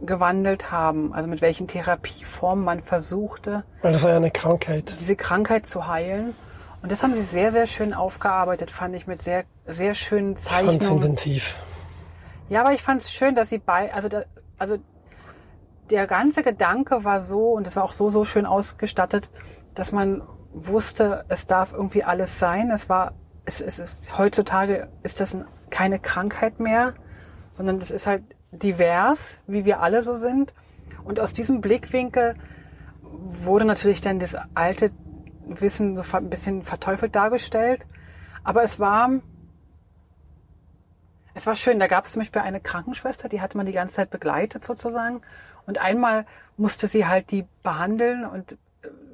[0.00, 1.12] umgewandelt haben.
[1.12, 4.94] Also mit welchen Therapieformen man versuchte, Weil das war ja eine Krankheit.
[4.98, 6.34] diese Krankheit zu heilen.
[6.82, 10.40] Und das haben sie sehr, sehr schön aufgearbeitet, fand ich mit sehr, sehr schönen Ich
[10.40, 11.02] fand's Zeichnungen.
[11.02, 11.56] intensiv.
[12.50, 14.24] Ja, aber ich fand es schön, dass sie bei, also, da,
[14.58, 14.76] also
[15.90, 19.30] der ganze Gedanke war so und es war auch so, so schön ausgestattet,
[19.74, 20.22] dass man
[20.54, 22.70] wusste, es darf irgendwie alles sein.
[22.70, 23.12] Es war,
[23.44, 26.94] es, es ist, heutzutage ist das ein, keine Krankheit mehr,
[27.50, 30.54] sondern es ist halt divers, wie wir alle so sind.
[31.02, 32.36] Und aus diesem Blickwinkel
[33.02, 34.90] wurde natürlich dann das alte
[35.46, 37.84] Wissen so ein bisschen verteufelt dargestellt.
[38.44, 39.10] Aber es war,
[41.34, 41.80] es war schön.
[41.80, 45.20] Da gab es zum Beispiel eine Krankenschwester, die hatte man die ganze Zeit begleitet sozusagen.
[45.66, 48.56] Und einmal musste sie halt die behandeln und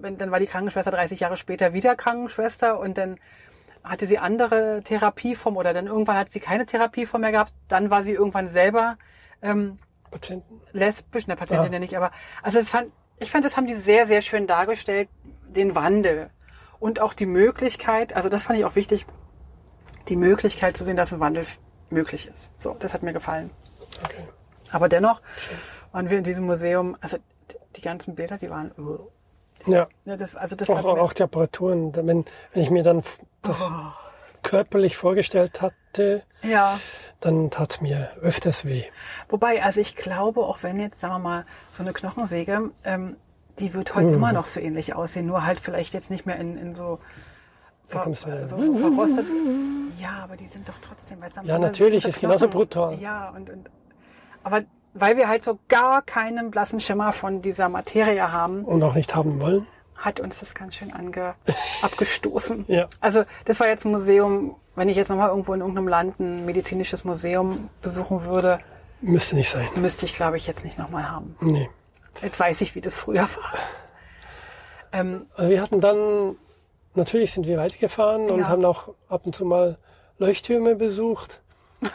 [0.02, 3.18] dann war die Krankenschwester 30 Jahre später wieder Krankenschwester und dann
[3.82, 7.52] hatte sie andere Therapieform oder dann irgendwann hat sie keine Therapieform mehr gehabt.
[7.68, 8.98] Dann war sie irgendwann selber
[9.42, 9.78] ähm,
[10.10, 10.60] Patienten.
[10.72, 12.10] lesbisch, ne, Patientin ja nicht, aber
[12.42, 15.08] also es fand, ich fand, das haben die sehr, sehr schön dargestellt,
[15.48, 16.30] den Wandel
[16.78, 19.06] und auch die Möglichkeit, also das fand ich auch wichtig,
[20.08, 21.46] die Möglichkeit zu sehen, dass ein Wandel
[21.90, 22.50] möglich ist.
[22.58, 23.50] So, das hat mir gefallen.
[24.02, 24.28] Okay.
[24.70, 25.20] Aber dennoch
[25.92, 27.18] waren wir in diesem Museum, also
[27.76, 29.08] die ganzen Bilder, die waren, uh,
[29.66, 29.88] Ja.
[30.04, 31.94] ja, das, also das Auch, auch die Apparaturen.
[31.94, 33.02] Wenn, wenn ich mir dann
[33.42, 33.70] das Oh.
[34.42, 36.78] körperlich vorgestellt hatte, ja.
[37.20, 38.84] dann tat es mir öfters weh.
[39.28, 43.16] Wobei, also ich glaube, auch wenn jetzt, sagen wir mal, so eine Knochensäge, ähm,
[43.58, 44.14] die wird heute Mhm.
[44.14, 46.98] immer noch so ähnlich aussehen, nur halt vielleicht jetzt nicht mehr in, in so,
[47.88, 49.26] ver, so, so verrostet.
[49.98, 52.98] Ja, aber die sind doch trotzdem, weißt du, Ja, natürlich, ist genauso brutal.
[52.98, 53.68] Ja, und, und,
[54.42, 54.62] aber
[54.94, 59.14] weil wir halt so gar keinen blassen Schimmer von dieser Materie haben, Und auch nicht
[59.14, 59.66] haben wollen.
[59.96, 61.34] hat uns das ganz schön ange,
[61.82, 62.64] abgestoßen.
[62.68, 62.86] Ja.
[63.00, 66.44] Also das war jetzt ein Museum, wenn ich jetzt nochmal irgendwo in irgendeinem Land ein
[66.46, 68.58] medizinisches Museum besuchen würde,
[69.02, 69.66] Müsste nicht sein.
[69.76, 71.36] müsste ich, glaube ich, jetzt nicht nochmal haben.
[71.40, 71.70] Nee.
[72.22, 73.54] Jetzt weiß ich, wie das früher war.
[74.92, 76.36] Ähm, Also wir hatten dann,
[76.94, 78.48] natürlich sind wir weitergefahren und Ja.
[78.48, 79.78] haben auch ab und zu mal
[80.18, 81.40] Leuchttürme besucht.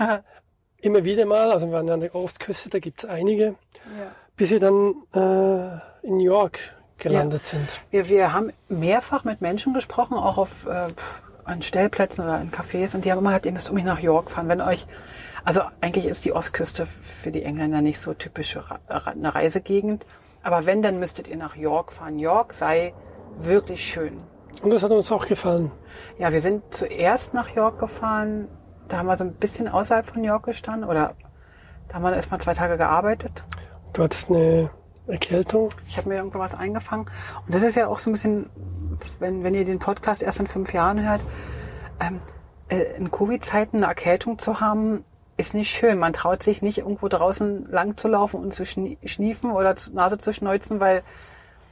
[0.85, 3.55] Immer wieder mal, also wir waren an der Ostküste, da gibt es einige,
[3.97, 4.11] ja.
[4.37, 6.59] bis wir dann äh, in New York
[6.99, 7.67] gelandet sind.
[7.89, 10.89] wir, wir haben mehrfach mit Menschen gesprochen, auch auf äh,
[11.43, 14.29] an Stellplätzen oder in Cafés, und die haben immer gesagt, ihr müsst unbedingt nach York
[14.29, 14.47] fahren.
[14.47, 14.85] Wenn euch,
[15.43, 20.05] also eigentlich ist die Ostküste für die Engländer nicht so typische eine Reisegegend,
[20.43, 22.19] aber wenn, dann müsstet ihr nach York fahren.
[22.19, 22.93] York sei
[23.39, 24.19] wirklich schön.
[24.61, 25.71] Und das hat uns auch gefallen.
[26.19, 28.47] Ja, wir sind zuerst nach York gefahren.
[28.87, 30.89] Da haben wir so ein bisschen außerhalb von York gestanden.
[30.89, 31.15] Oder
[31.87, 33.43] da haben wir erst mal zwei Tage gearbeitet.
[33.93, 34.69] Du hattest eine
[35.07, 35.69] Erkältung.
[35.87, 37.05] Ich habe mir irgendwo was eingefangen.
[37.45, 38.49] Und das ist ja auch so ein bisschen,
[39.19, 41.21] wenn, wenn ihr den Podcast erst in fünf Jahren hört,
[41.99, 42.19] ähm,
[42.69, 45.03] äh, in Covid-Zeiten eine Erkältung zu haben,
[45.37, 45.99] ist nicht schön.
[45.99, 49.93] Man traut sich nicht irgendwo draußen lang zu laufen und zu schnie- schniefen oder zu-
[49.93, 51.03] Nase zu schneuzen, weil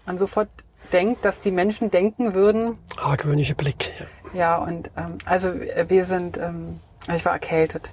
[0.06, 0.50] man sofort
[0.92, 3.92] denkt, dass die Menschen denken würden, Argwöhnische Blick.
[4.00, 4.06] Ja.
[4.34, 7.92] Ja, und ähm, also äh, wir sind, ähm, also ich war erkältet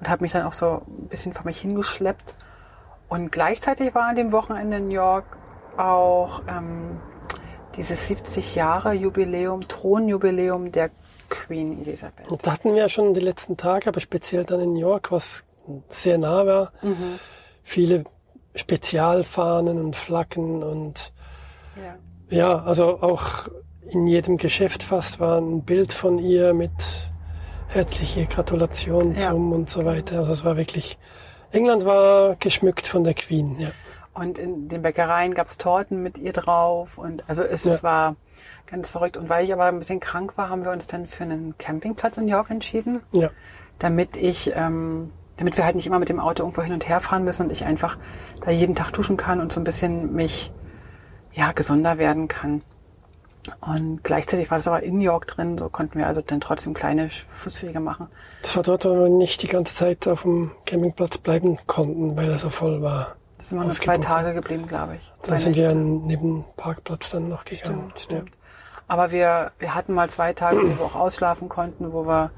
[0.00, 2.34] und habe mich dann auch so ein bisschen vor mich hingeschleppt.
[3.08, 5.24] Und gleichzeitig war an dem Wochenende in New York
[5.76, 7.00] auch ähm,
[7.76, 10.90] dieses 70 Jahre Jubiläum, Thronjubiläum der
[11.28, 12.30] Queen Elisabeth.
[12.30, 15.12] Und da hatten wir ja schon die letzten Tage, aber speziell dann in New York,
[15.12, 15.42] was
[15.88, 16.72] sehr nah war.
[17.62, 18.04] Viele
[18.54, 21.12] Spezialfahnen und Flaggen und
[21.76, 21.96] Ja.
[22.30, 23.48] ja, also auch
[23.90, 26.72] in jedem Geschäft fast war ein Bild von ihr mit
[27.68, 29.30] herzliche Gratulation Ja.
[29.30, 30.18] zum und so weiter.
[30.18, 30.98] Also es war wirklich,
[31.50, 33.70] England war geschmückt von der Queen, ja.
[34.14, 37.82] Und in den Bäckereien gab's Torten mit ihr drauf und also es, es Ja.
[37.82, 38.16] war
[38.66, 39.16] ganz verrückt.
[39.16, 42.16] Und weil ich aber ein bisschen krank war, haben wir uns dann für einen Campingplatz
[42.16, 43.00] in New York entschieden.
[43.12, 43.30] Ja,
[43.78, 47.00] damit ich, ähm, damit wir halt nicht immer mit dem Auto irgendwo hin und her
[47.00, 47.98] fahren müssen und ich einfach
[48.44, 50.50] da jeden Tag duschen kann und so ein bisschen mich,
[51.34, 52.62] ja, gesonder werden kann.
[53.60, 57.10] Und gleichzeitig war das aber in York drin, so konnten wir also dann trotzdem kleine
[57.10, 58.08] Fußwege machen.
[58.42, 62.30] das war dort, wo wir nicht die ganze Zeit auf dem Campingplatz bleiben konnten, weil
[62.30, 63.16] er so voll war.
[63.38, 63.98] Da sind wir nur zwei.
[63.98, 65.12] Tage geblieben, glaube ich.
[65.22, 65.78] Dann Zwei sind wir Nächte.
[65.78, 67.92] neben dem Parkplatz dann noch gegangen.
[67.96, 68.30] Stimmt, stimmt.
[68.88, 72.30] Aber wir, wir hatten mal zwei Tage, wo wir auch ausschlafen konnten, wo wir,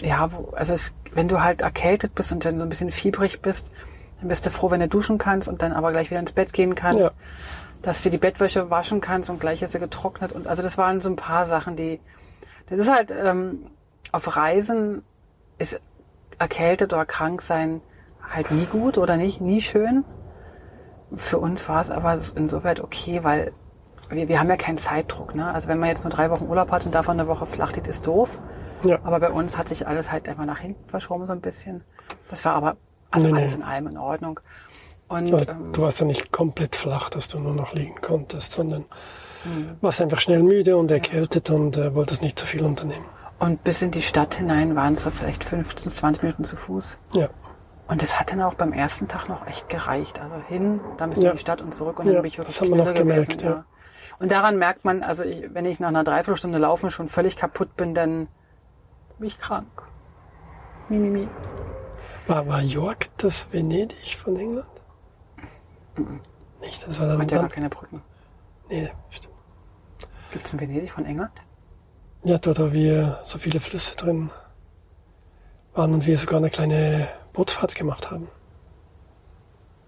[0.00, 3.42] ja, wo, also es, wenn du halt erkältet bist und dann so ein bisschen fiebrig
[3.42, 3.72] bist,
[4.20, 6.52] dann bist du froh, wenn du duschen kannst und dann aber gleich wieder ins Bett
[6.52, 7.10] gehen kannst, Ja.
[7.82, 11.00] Dass du die Bettwäsche waschen kannst und gleich ist sie getrocknet und also das waren
[11.00, 12.00] so ein paar Sachen, die,
[12.68, 13.66] das ist halt, ähm,
[14.12, 15.02] auf Reisen
[15.58, 15.80] ist
[16.38, 17.80] erkältet oder krank sein
[18.30, 20.04] halt nie gut oder nicht, nie schön.
[21.14, 23.52] Für uns war es aber insoweit okay, weil
[24.10, 25.34] wir, wir haben ja keinen Zeitdruck.
[25.34, 25.52] Ne?
[25.52, 27.88] Also wenn man jetzt nur drei Wochen Urlaub hat und davon eine Woche flach liegt,
[27.88, 28.38] ist doof.
[28.84, 28.98] Ja.
[29.02, 31.82] Aber bei uns hat sich alles halt einfach nach hinten verschoben so ein bisschen.
[32.30, 32.76] Das war aber
[33.10, 33.38] also Nee, nee.
[33.38, 34.40] alles in allem in Ordnung.
[35.08, 38.52] Und Also, ähm, du warst ja nicht komplett flach, dass du nur noch liegen konntest,
[38.52, 38.84] sondern
[39.44, 39.76] Mhm.
[39.80, 43.04] warst einfach schnell müde und erkältet und äh, wolltest nicht zu viel unternehmen.
[43.38, 46.98] Und bis in die Stadt hinein waren es so vielleicht 15, 20 Minuten zu Fuß.
[47.12, 47.28] Ja,
[47.86, 50.20] Und das hat dann auch beim ersten Tag noch echt gereicht.
[50.20, 51.30] Also hin, dann bis Ja.
[51.30, 52.84] in die Stadt und zurück und Ja, dann bin ich wirklich das haben wir noch
[52.86, 53.38] müde gewesen.
[53.38, 53.64] gemerkt, ja.
[54.18, 57.76] Und daran merkt man, also ich, wenn ich nach einer Dreiviertelstunde laufen schon völlig kaputt
[57.76, 58.26] bin, dann
[59.18, 59.68] bin ich krank.
[60.90, 61.28] Mi, mi, mi.
[62.26, 64.66] war, war York das Venedig von England?
[66.60, 68.02] Nicht, das war Hat ja gar keine Brücken.
[68.68, 69.34] nee, stimmt.
[70.32, 71.32] Gibt es in Venedig von England?
[72.24, 74.30] Ja, dort, wo wir so viele Flüsse drin
[75.74, 78.28] waren und wir sogar eine kleine Bootsfahrt gemacht haben.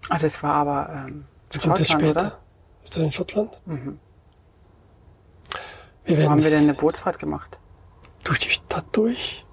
[0.09, 2.09] Ah, das war aber ähm, Das Schottland, später.
[2.21, 2.37] oder?
[2.83, 3.61] Ist das in Schottland?
[3.65, 3.99] Mhm.
[6.07, 7.57] Wo haben wir denn eine Bootsfahrt gemacht?
[8.23, 9.45] durch die Stadt durch.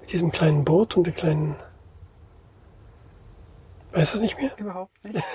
[0.00, 1.56] Mit diesem kleinen Boot und der kleinen.
[3.92, 4.50] Weiß das nicht mehr?
[4.56, 5.22] Überhaupt nicht.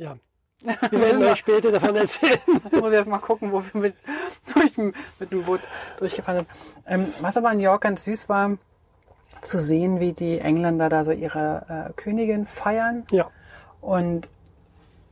[0.00, 0.16] Ja.
[0.62, 2.38] Wir werden euch später davon erzählen.
[2.72, 3.94] Ich muss jetzt mal gucken, wo wir mit,
[4.54, 5.60] durch, mit dem Boot
[5.98, 6.48] durchgefahren sind.
[6.86, 8.56] Ähm, was aber in New York ganz süß war,
[9.42, 13.06] zu sehen, wie die Engländer da so ihre äh, Königin feiern.
[13.10, 13.30] Ja.
[13.80, 14.28] Und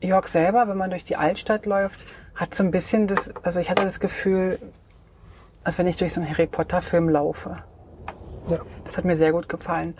[0.00, 2.00] York selber, wenn man durch die Altstadt läuft,
[2.34, 4.58] hat so ein bisschen das, also ich hatte das Gefühl,
[5.64, 7.62] als wenn ich durch so einen Harry Potter Film laufe.
[8.48, 8.58] ja.
[8.84, 9.94] Das hat mir sehr gut gefallen.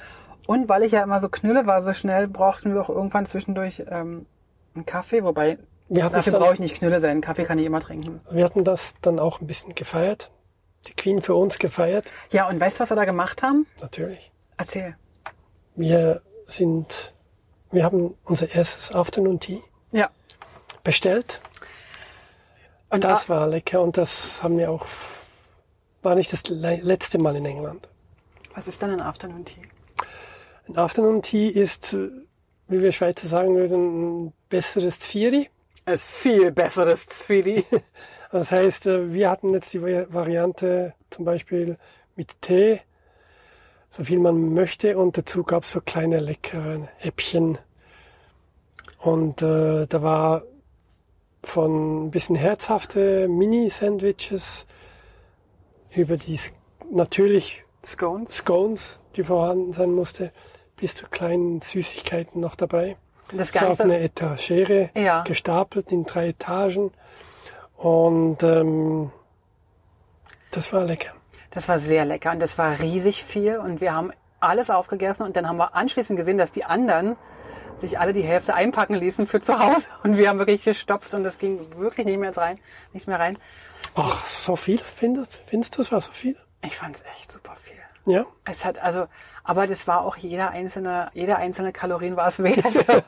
[0.49, 3.83] Und weil ich ja immer so knülle war, so schnell brauchten wir auch irgendwann zwischendurch
[3.91, 4.25] ähm,
[4.75, 5.59] einen Kaffee, wobei
[5.91, 7.21] Wir hatten, dafür brauche ich nicht knülle sein.
[7.21, 8.23] Kaffee kann ich immer trinken.
[8.31, 10.31] wir hatten das dann auch ein bisschen gefeiert.
[10.87, 13.67] Die Queen für uns gefeiert, Ja, und weißt du, was wir da gemacht haben?
[13.83, 14.33] natürlich.
[14.57, 14.97] Erzähl.
[15.77, 17.13] Wir sind,
[17.71, 19.61] wir haben unser erstes Afternoon Tea
[19.93, 20.09] Ja.
[20.83, 21.43] bestellt.
[22.89, 24.87] Und Das da, war lecker und das haben wir auch,
[26.01, 27.87] war nicht das le- letzte Mal in England.
[28.55, 29.61] was ist denn ein Afternoon Tea?
[30.69, 32.11] Ein Afternoon Tea ist, äh,
[32.69, 35.49] wie wir Schweizer sagen würden, ein besseres Zvieri.
[35.87, 37.65] Ist viel besseres Zwiebel.
[38.31, 41.79] Das heißt, äh, wir hatten jetzt die Vari- Variante zum Beispiel
[42.15, 42.81] mit Tee,
[43.89, 47.57] so viel man möchte, und dazu gab es so kleine leckere Häppchen.
[48.99, 50.43] Und äh, da war
[51.43, 54.67] von ein bisschen herzhafte Mini-Sandwiches
[55.97, 56.39] über die
[56.91, 58.37] natürlich Scones.
[58.37, 60.33] Scones, die vorhanden sein musste,
[60.79, 62.97] bis zu kleinen Süßigkeiten noch dabei.
[63.33, 63.83] Das So auf Ganze.
[63.85, 65.23] eine Etagere Ja.
[65.23, 66.93] gestapelt in drei Etagen.
[67.77, 69.11] Und ähm,
[70.51, 71.13] das war lecker.
[71.51, 75.37] Das war sehr lecker und das war riesig viel und wir haben alles aufgegessen und
[75.37, 77.17] dann haben wir anschließend gesehen, dass die anderen
[77.81, 81.25] sich alle die Hälfte einpacken ließen für zu Hause und wir haben wirklich gestopft und
[81.25, 82.59] das ging wirklich nicht mehr rein,
[82.93, 83.39] nicht mehr rein.
[83.95, 86.37] Ach, so viel findest, findest du, es war so viel?
[86.65, 87.75] Ich fand es echt super viel.
[88.13, 88.27] Ja.
[88.45, 89.07] Es hat also,
[89.49, 92.65] aber das war auch jeder einzelne, jeder einzelne Kalorien war es wert.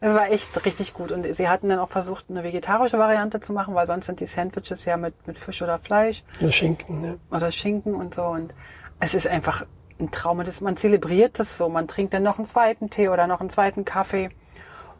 [0.00, 1.10] Es war echt richtig gut.
[1.10, 4.26] Und sie hatten dann auch versucht, eine vegetarische Variante zu machen, weil sonst sind die
[4.26, 7.14] Sandwiches ja mit, mit Fisch oder Fleisch Der Schinken, ja.
[7.36, 8.22] oder Schinken und so.
[8.22, 8.54] Und
[9.00, 9.66] es ist einfach
[9.98, 10.38] ein Traum.
[10.38, 11.68] Und das, man zelebriert das so.
[11.68, 14.30] Man trinkt dann noch einen zweiten Tee oder noch einen zweiten Kaffee.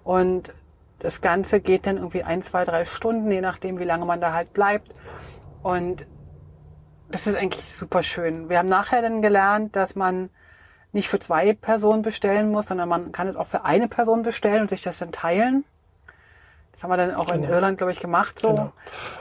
[0.03, 0.53] Und
[0.99, 4.33] das Ganze geht dann irgendwie ein, zwei, drei Stunden, je nachdem, wie lange man da
[4.33, 4.95] halt bleibt.
[5.63, 6.07] Und
[7.09, 8.49] das ist eigentlich super schön.
[8.49, 10.31] Wir haben nachher dann gelernt, dass man
[10.93, 14.63] nicht für zwei Personen bestellen muss, sondern man kann es auch für eine Person bestellen
[14.63, 15.65] und sich das dann teilen.
[16.73, 17.55] Das haben wir dann auch in Genau.
[17.55, 18.51] Irland, glaube ich, gemacht so.
[18.51, 18.73] Genau.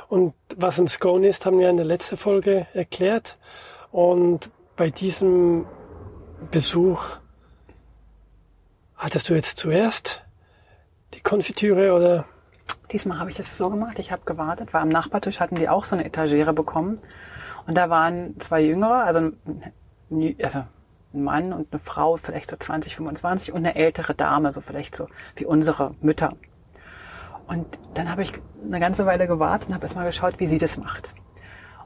[0.10, 3.38] Und was ein Scone ist, haben wir in der letzten Folge erklärt.
[3.92, 5.66] Und bei diesem
[6.52, 7.02] Besuch
[8.96, 10.22] hattest du jetzt zuerst
[11.14, 12.26] die Konfitüre oder
[12.92, 15.84] Diesmal habe ich das so gemacht, ich habe gewartet, weil am Nachbartisch hatten die auch
[15.84, 16.96] so eine Etagere bekommen.
[17.66, 19.32] Und da waren zwei Jüngere, also
[20.42, 20.64] also
[21.14, 24.96] ein Mann und eine Frau, vielleicht so 20, 25 und eine ältere Dame, so vielleicht
[24.96, 26.34] so wie unsere Mütter.
[27.48, 28.34] Und dann habe ich
[28.66, 31.12] eine ganze Weile gewartet und habe erstmal geschaut, wie sie das macht.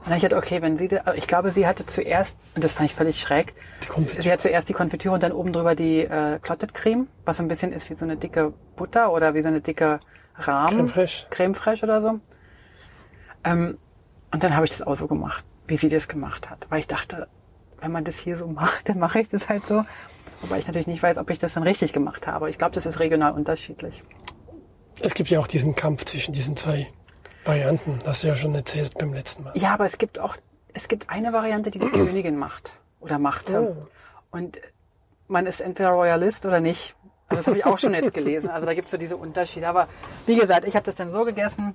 [0.00, 2.90] Und dann ich gedacht, okay, wenn sie, ich glaube, sie hatte zuerst, und das fand
[2.90, 3.54] ich völlig schräg,
[4.18, 7.44] sie hat zuerst die Konfitüre und dann oben drüber die äh, Clotted Creme, was so
[7.44, 10.00] ein bisschen ist wie so eine dicke Butter oder wie so eine dicke
[10.36, 10.76] Rahmen.
[10.76, 11.26] Creme fraiche.
[11.30, 12.20] Creme fraiche oder so.
[13.44, 13.78] Ähm,
[14.32, 16.66] und dann habe ich das auch so gemacht, wie sie das gemacht hat.
[16.68, 17.28] Weil ich dachte,
[17.82, 19.84] wenn man das hier so macht, dann mache ich das halt so.
[20.40, 22.50] Wobei ich natürlich nicht weiß, ob ich das dann richtig gemacht habe.
[22.50, 24.02] Ich glaube, das ist regional unterschiedlich.
[25.00, 26.88] es gibt ja auch diesen Kampf zwischen diesen zwei
[27.44, 27.98] Varianten.
[28.00, 29.52] Das hast du ja schon erzählt beim letzten Mal.
[29.56, 30.36] Ja, aber es gibt auch,
[30.72, 33.76] es gibt eine Variante, die die Königin macht oder machte.
[33.80, 34.36] Oh.
[34.36, 34.58] Und
[35.28, 36.96] man ist entweder Royalist oder nicht.
[37.28, 38.50] Also das habe ich auch schon jetzt gelesen.
[38.50, 39.68] Also da gibt es so diese Unterschiede.
[39.68, 39.88] Aber
[40.26, 41.74] wie gesagt, ich habe das dann so gegessen.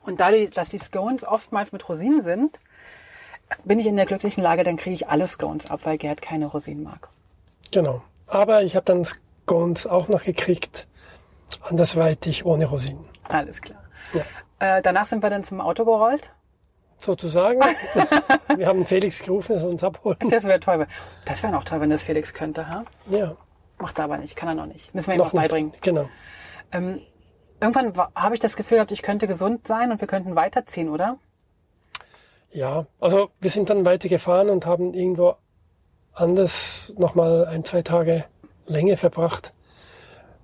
[0.00, 2.60] Und dadurch, dass die Scones oftmals mit Rosinen sind,
[3.64, 6.46] bin ich in der glücklichen Lage, dann kriege ich alle Scones ab, weil Gerd keine
[6.46, 7.08] Rosinen mag.
[7.70, 8.02] Genau.
[8.26, 10.86] Aber ich habe dann Scones auch noch gekriegt,
[11.62, 13.04] andersweitig ohne Rosinen.
[13.24, 13.82] Alles klar.
[14.12, 14.22] Ja.
[14.78, 16.30] Äh, danach sind wir dann zum Auto gerollt.
[16.98, 17.60] Sozusagen.
[18.56, 20.16] wir haben Felix gerufen, er soll uns abholen.
[20.30, 20.86] Das wäre toll.
[21.24, 22.68] Das wäre noch toll, wenn das Felix könnte.
[22.68, 22.84] Ha?
[23.08, 23.36] Ja,
[23.78, 24.92] Macht er aber nicht, kann er noch nicht.
[24.92, 25.70] Müssen wir ihm noch noch beibringen.
[25.70, 25.82] nicht.
[25.82, 26.08] Genau.
[26.72, 27.00] Ähm,
[27.60, 30.88] irgendwann wa- habe ich das Gefühl gehabt, ich könnte gesund sein und wir könnten weiterziehen,
[30.88, 31.18] oder?
[32.50, 35.36] Ja, also wir sind dann weitergefahren und haben irgendwo
[36.14, 38.24] anders nochmal ein, zwei Tage
[38.66, 39.52] Länge verbracht.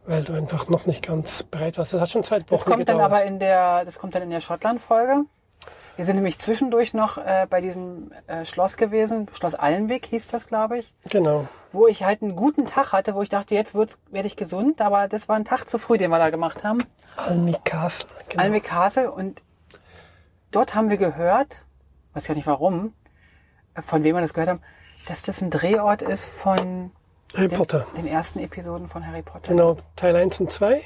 [0.06, 1.94] weil du einfach noch nicht ganz bereit warst.
[1.94, 2.98] Das hat schon zwei Wochen Das kommt gedauert.
[3.00, 5.24] dann aber in der, das kommt dann in der Schottland-Folge.
[5.96, 10.46] Wir sind nämlich zwischendurch noch äh, bei diesem äh, Schloss gewesen, Schloss Allenweg hieß das,
[10.46, 11.46] glaube ich, Genau.
[11.72, 15.08] wo ich halt einen guten Tag hatte, wo ich dachte, jetzt werde ich gesund, aber
[15.08, 16.84] das war ein Tag zu früh, den wir da gemacht haben.
[17.16, 18.08] Almi Castle.
[18.28, 18.42] Genau.
[18.42, 19.40] Allenweg Castle und
[20.50, 21.62] dort haben wir gehört,
[22.14, 22.94] weiß gar nicht warum,
[23.74, 24.62] äh, von wem wir das gehört haben,
[25.06, 26.90] dass das ein Drehort ist von
[27.34, 27.86] Harry den, Potter.
[27.96, 29.48] den ersten Episoden von Harry Potter.
[29.48, 30.82] Genau, Teil 1 und 2.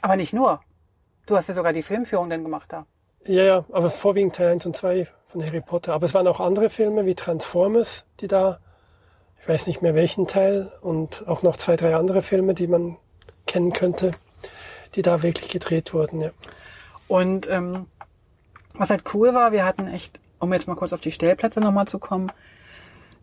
[0.00, 0.60] Aber nicht nur.
[1.26, 2.86] Du hast ja sogar die Filmführung dann gemacht da.
[3.24, 5.94] Ja, ja, aber vorwiegend Teil 1 und 2 von Harry Potter.
[5.94, 8.58] Aber es waren auch andere Filme wie Transformers, die da,
[9.40, 12.98] ich weiß nicht mehr welchen Teil, und auch noch zwei, drei andere Filme, die man
[13.46, 14.12] kennen könnte,
[14.94, 16.20] die da wirklich gedreht wurden.
[16.20, 16.30] Ja.
[17.06, 17.86] Und ähm,
[18.82, 21.86] was halt cool war, wir hatten echt, um jetzt mal kurz auf die Stellplätze nochmal
[21.86, 22.32] zu kommen,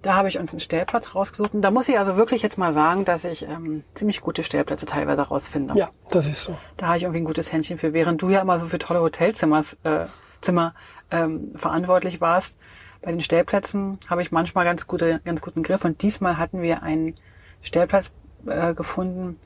[0.01, 1.53] da habe ich uns einen Stellplatz rausgesucht.
[1.53, 4.85] Und da muss ich also wirklich jetzt mal sagen, dass ich ähm, ziemlich gute Stellplätze
[4.85, 5.73] teilweise rausfinde.
[5.77, 6.57] ja, das ist so.
[6.77, 7.91] Da habe ich irgendwie ein gutes Händchen für.
[7.91, 10.05] Während du ja immer so für tolle Hotelzimmers, äh,
[10.39, 10.73] Zimmer
[11.11, 12.57] ähm, verantwortlich warst,
[13.01, 15.83] bei den Stellplätzen habe ich manchmal ganz gute, ganz guten Griff.
[15.83, 17.15] Und diesmal hatten wir einen
[17.61, 18.11] Stellplatz
[18.45, 19.37] äh, gefunden,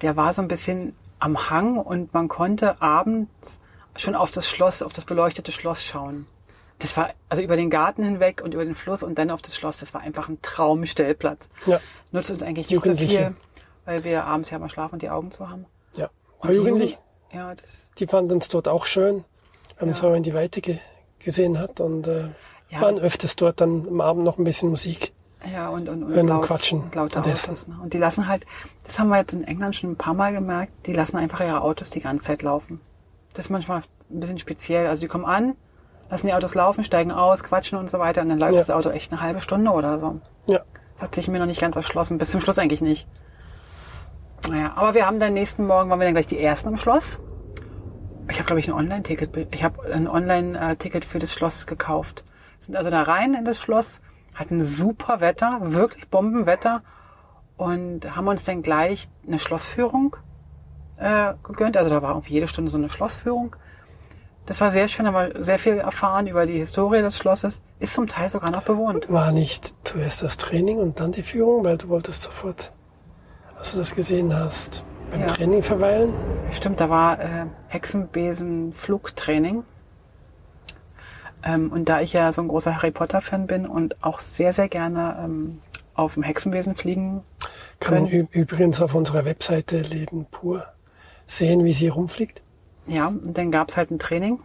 [0.00, 3.58] der war so ein bisschen am Hang und man konnte abends
[3.96, 6.26] schon auf das Schloss, auf das beleuchtete Schloss schauen.
[6.78, 9.56] Das war also über den Garten hinweg und über den Fluss und dann auf das
[9.56, 9.78] Schloss.
[9.78, 11.48] Das war einfach ein Traumstellplatz.
[11.66, 13.34] Ja, Nutzt uns eigentlich nicht so viel,
[13.84, 15.66] weil wir abends ja mal schlafen und die Augen zu haben.
[15.94, 16.06] ja.
[16.38, 17.02] Und Aber die Jugendliche, Jugend-
[17.34, 19.24] Ja, das, die fanden es dort auch schön,
[19.78, 20.00] wenn man Ja.
[20.00, 20.78] so in die Weite ge
[21.20, 22.30] gesehen hat und äh,
[22.68, 22.80] Ja.
[22.80, 25.12] waren öfters dort dann am Abend noch ein bisschen Musik.
[25.52, 27.50] ja, und, und, und Hören und laut, quatschen und essen.
[27.52, 27.68] Autos.
[27.68, 27.78] Ne?
[27.80, 28.44] Und die lassen halt,
[28.84, 31.60] das haben wir jetzt in England schon ein paar Mal gemerkt, die lassen einfach ihre
[31.62, 32.80] Autos die ganze Zeit laufen.
[33.34, 34.86] Das ist manchmal ein bisschen speziell.
[34.86, 35.54] Also die kommen an,
[36.10, 38.58] lassen die Autos laufen, steigen aus, quatschen und so weiter und dann läuft Ja.
[38.60, 40.20] das Auto echt eine halbe Stunde oder so.
[40.46, 40.60] Ja,
[40.94, 42.18] Das hat sich mir noch nicht ganz erschlossen.
[42.18, 43.06] Bis zum Schluss eigentlich nicht.
[44.48, 47.20] Naja, aber wir haben dann nächsten Morgen, waren wir dann gleich die Ersten im Schloss.
[48.30, 49.48] Ich habe, glaube ich, ein Online-Ticket.
[49.52, 52.24] Ich habe ein Online-Ticket für das Schloss gekauft.
[52.58, 54.00] Sind also da rein in das Schloss,
[54.34, 56.82] hatten super Wetter, wirklich Bombenwetter
[57.56, 60.16] und haben uns dann gleich eine Schlossführung
[61.02, 61.76] äh, gegönnt.
[61.76, 63.56] Also da war auf jede Stunde so eine Schlossführung.
[64.46, 67.60] Das war sehr schön, aber sehr viel erfahren über die Historie des Schlosses.
[67.78, 69.10] Ist zum Teil sogar noch bewohnt.
[69.10, 72.72] war nicht zuerst das Training und dann die Führung, weil du wolltest sofort,
[73.56, 75.26] als du das gesehen hast, beim Ja.
[75.28, 76.12] Training verweilen.
[76.50, 79.62] Stimmt, da war äh, Hexenbesen-Flugtraining.
[81.44, 84.68] Ähm, und da ich ja so ein großer Harry Potter-Fan bin und auch sehr, sehr
[84.68, 85.60] gerne ähm,
[85.94, 87.22] auf dem Hexenbesen fliegen
[87.80, 90.66] Kann übrigens auf unserer Webseite Leben pur
[91.38, 92.42] sehen, wie sie rumfliegt.
[92.86, 94.40] Ja, und dann gab's halt ein Training,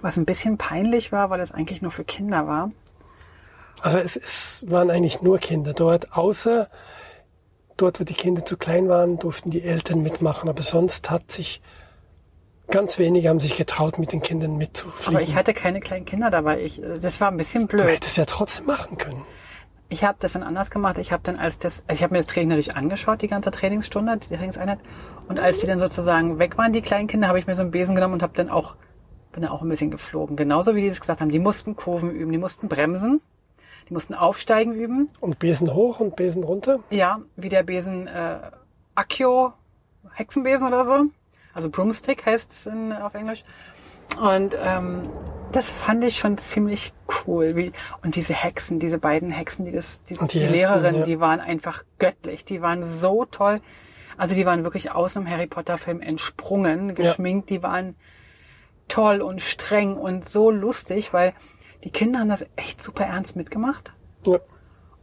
[0.00, 2.70] was ein bisschen peinlich war, weil es eigentlich nur für Kinder war.
[3.80, 6.68] Also es, es waren eigentlich nur Kinder dort, außer
[7.76, 10.48] dort, wo die Kinder zu klein waren, durften die Eltern mitmachen.
[10.48, 11.60] Aber sonst hat sich
[12.70, 15.14] ganz wenige haben sich getraut, mit den Kindern mitzufliegen.
[15.14, 16.62] Aber ich hatte keine kleinen Kinder dabei.
[16.62, 17.88] Ich, das war ein bisschen du blöd.
[17.88, 19.24] hättest ja trotzdem machen können.
[19.92, 20.98] Ich habe das dann anders gemacht.
[20.98, 23.50] Ich habe dann als das, also ich habe mir das Training natürlich angeschaut, die ganze
[23.50, 24.78] Trainingsstunde, die Trainingseinheit.
[25.28, 27.72] Und als die dann sozusagen weg waren, die kleinen Kinder, habe ich mir so einen
[27.72, 28.76] Besen genommen und habe dann auch,
[29.32, 30.36] bin dann auch ein bisschen geflogen.
[30.36, 31.30] Genauso wie die es gesagt haben.
[31.30, 33.20] Die mussten Kurven üben, die mussten bremsen,
[33.88, 35.08] die mussten aufsteigen üben.
[35.18, 36.78] Und Besen hoch und Besen runter.
[36.90, 38.38] Ja, wie der Besen äh,
[38.94, 39.54] Accio,
[40.14, 41.06] Hexenbesen oder so.
[41.52, 43.44] Also Broomstick heißt es in, auf Englisch.
[44.20, 45.08] Und ähm,
[45.52, 46.92] das fand ich schon ziemlich
[47.26, 47.56] cool.
[47.56, 51.04] Wie, und diese Hexen, diese beiden Hexen, die das, die, die die, Lehrerin, ja.
[51.04, 52.44] die waren einfach göttlich.
[52.44, 53.60] Die waren so toll.
[54.16, 57.50] Also die waren wirklich aus einem Harry Potter Film entsprungen, geschminkt.
[57.50, 57.96] Die waren
[58.88, 61.32] toll und streng und so lustig, weil
[61.84, 63.92] die Kinder haben das echt super ernst mitgemacht.
[64.26, 64.38] Ja.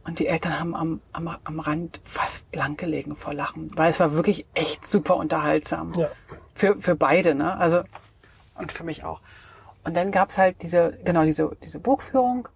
[0.04, 4.14] Und die Eltern haben am, am, am Rand fast langgelegen vor Lachen, weil es war
[4.14, 5.92] wirklich echt super unterhaltsam.
[5.94, 6.08] Ja.
[6.54, 7.56] Für, für beide, ne?
[7.58, 7.82] Also,
[8.54, 9.20] und für mich auch.
[9.84, 12.48] Und dann gab's halt diese, genau, diese, diese Burgführung.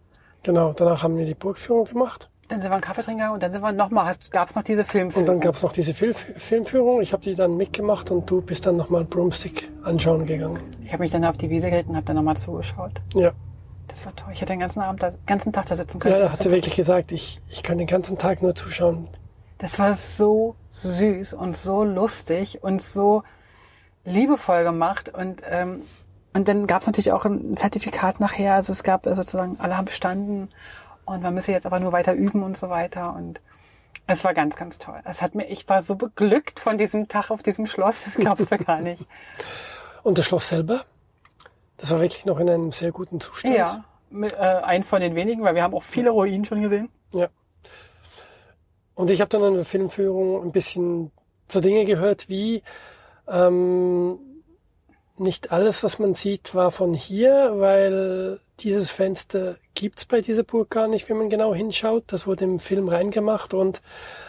[0.42, 2.28] Genau, danach haben wir die Burgführung gemacht.
[2.48, 4.62] Dann sind wir einen Kaffee trinken gegangen und dann sind wir nochmal, hast, gab's noch
[4.64, 5.22] diese Filmführung.
[5.22, 7.00] Und dann gab es noch diese Fil Filmführung.
[7.00, 10.58] Ich habe die dann mitgemacht und du bist dann nochmal Broomstick anschauen gegangen.
[10.84, 12.92] ich habe mich dann auf die Wiese gelegt und habe dann nochmal zugeschaut.
[13.14, 13.32] Ja,
[13.88, 14.30] Das war toll.
[14.34, 16.14] Ich hätte den ganzen Abend, da, ganzen Tag da sitzen können.
[16.14, 19.08] ja da hat sie wirklich gesagt, ich, ich kann den ganzen Tag nur zuschauen.
[19.58, 23.22] Das war so süß und so lustig und so
[24.04, 25.82] liebevoll gemacht und ähm,
[26.34, 28.54] und dann gab es natürlich auch ein Zertifikat nachher.
[28.54, 30.48] Also es gab äh, sozusagen, alle haben bestanden
[31.04, 33.14] und man müsse jetzt aber nur weiter üben und so weiter.
[33.14, 33.40] Und
[34.06, 35.00] es war ganz, ganz toll.
[35.04, 38.50] Es hat mir, ich war so beglückt von diesem Tag auf diesem Schloss, das glaubst
[38.50, 39.06] du gar nicht.
[40.02, 40.84] Und das Schloss selber,
[41.76, 43.54] das war wirklich noch in einem sehr guten Zustand.
[43.54, 46.88] Ja, mit, äh, eins von den wenigen, weil wir haben auch viele Ruinen schon gesehen.
[47.12, 47.28] ja.
[48.94, 51.12] Und ich habe dann an der Filmführung ein bisschen
[51.48, 52.62] so Dinge gehört wie
[53.26, 54.18] ähm,
[55.18, 60.70] nicht alles, was man sieht, war von hier, weil dieses Fenster gibt's bei dieser Burg
[60.70, 62.04] gar nicht, wenn man genau hinschaut.
[62.08, 63.82] Das wurde im Film reingemacht und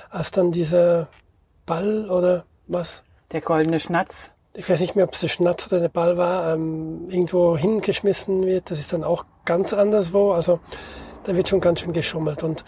[0.09, 1.07] als dann dieser
[1.65, 3.03] Ball oder was?
[3.31, 4.31] Der goldene Schnatz.
[4.53, 8.45] Ich weiß nicht mehr, ob es der Schnatz oder der Ball war, ähm, irgendwo hingeschmissen
[8.45, 8.69] wird.
[8.69, 10.33] Das ist dann auch ganz anderswo.
[10.33, 10.59] Also
[11.23, 12.43] da wird schon ganz schön geschummelt.
[12.43, 12.63] Und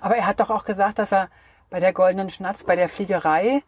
[0.00, 1.30] Aber er hat doch auch gesagt, dass er
[1.70, 3.62] bei der goldenen Schnatz, bei der Fliegerei,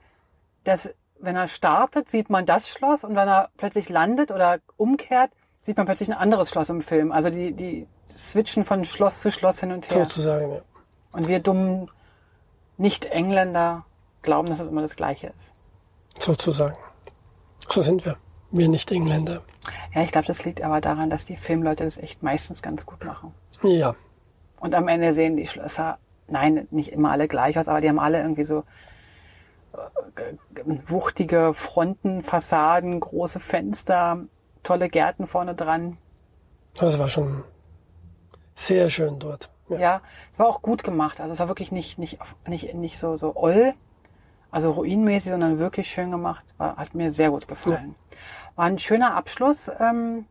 [0.65, 5.31] dass wenn er startet, sieht man das Schloss und wenn er plötzlich landet oder umkehrt,
[5.59, 7.13] sieht man plötzlich ein anderes Schloss im Film.
[7.13, 10.05] Also die, die switchen von Schloss zu Schloss hin und her.
[10.05, 10.61] sozusagen, ja.
[11.13, 11.91] Und wir dummen
[12.77, 13.85] Nicht-Engländer
[14.23, 15.53] glauben, dass es immer das Gleiche ist.
[16.19, 16.77] Sozusagen.
[17.69, 18.17] So sind wir.
[18.51, 19.43] Wir nicht Engländer.
[19.95, 23.05] Ja, ich glaube, das liegt aber daran, dass die Filmleute das echt meistens ganz gut
[23.05, 23.35] machen.
[23.63, 23.95] Ja.
[24.59, 25.99] Und am Ende sehen die Schlösser,
[26.29, 28.65] nein, nicht immer alle gleich aus, aber die haben alle irgendwie so
[30.87, 34.25] wuchtige Fronten, Fassaden, große Fenster,
[34.63, 35.99] tolle Gärten vorne dran.
[36.75, 37.45] Das war schon
[38.55, 39.51] sehr schön dort.
[39.69, 39.79] Ja.
[39.79, 40.01] ja,
[40.33, 41.21] es war auch gut gemacht.
[41.21, 43.75] Also es war wirklich nicht, nicht, nicht, nicht so, so oll,
[44.51, 46.45] also ruinmäßig, sondern wirklich schön gemacht.
[46.57, 47.95] War, hat mir sehr gut gefallen.
[48.11, 48.17] Ja.
[48.57, 50.25] War ein schöner Abschluss ähm,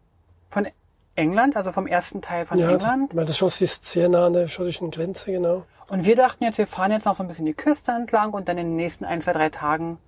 [0.50, 0.68] von
[1.16, 3.12] England, also vom ersten Teil von ja, England.
[3.12, 5.66] Das, weil das Schloss ist sehr nah an der schottischen Grenze, genau.
[5.90, 8.50] Und wir dachten jetzt, wir fahren jetzt noch so ein bisschen die Küste entlang und
[8.50, 10.00] dann in den nächsten ein, zwei, drei Tagen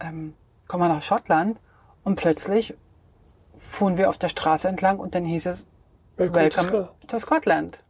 [0.00, 0.34] ähm,
[0.66, 1.58] kommen wir nach Schottland.
[2.02, 2.74] Und plötzlich
[3.58, 5.66] fuhren wir auf der Straße entlang und dann hieß es
[6.16, 7.80] Welcome, Welcome to Scotland.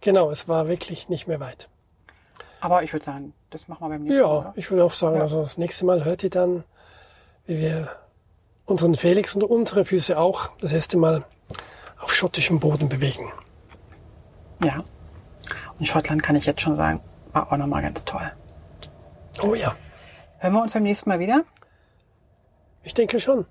[0.00, 1.68] Genau, es war wirklich nicht mehr weit.
[2.60, 4.42] Aber ich würde sagen, das machen wir beim nächsten ja, Mal.
[4.44, 5.22] Ja, ich würde auch sagen, ja.
[5.22, 6.64] also das nächste Mal hört ihr dann,
[7.46, 7.90] wie wir
[8.64, 11.24] unseren Felix und unsere Füße auch das erste Mal
[12.00, 13.30] auf schottischem Boden bewegen.
[14.62, 14.82] Ja.
[15.78, 17.00] Und Schottland kann ich jetzt schon sagen,
[17.32, 18.30] war auch nochmal ganz toll.
[19.42, 19.74] Oh ja.
[20.38, 21.42] Hören wir uns beim nächsten Mal wieder?
[22.82, 23.46] Ich denke schon.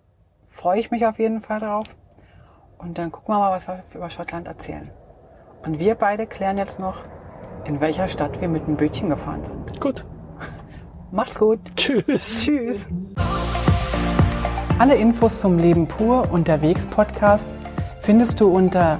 [0.48, 1.96] Freue ich mich auf jeden Fall drauf.
[2.78, 4.92] Und dann gucken wir mal, was wir über Schottland erzählen.
[5.66, 7.06] Und wir beide klären jetzt noch,
[7.66, 9.80] in welcher Stadt wir mit dem Bötchen gefahren sind.
[9.80, 10.06] Gut.
[11.12, 11.60] Macht's gut.
[11.76, 12.42] Tschüss.
[12.42, 12.88] Tschüss.
[14.80, 17.50] Alle Infos zum Leben pur unterwegs Podcast
[18.02, 19.00] findest du unter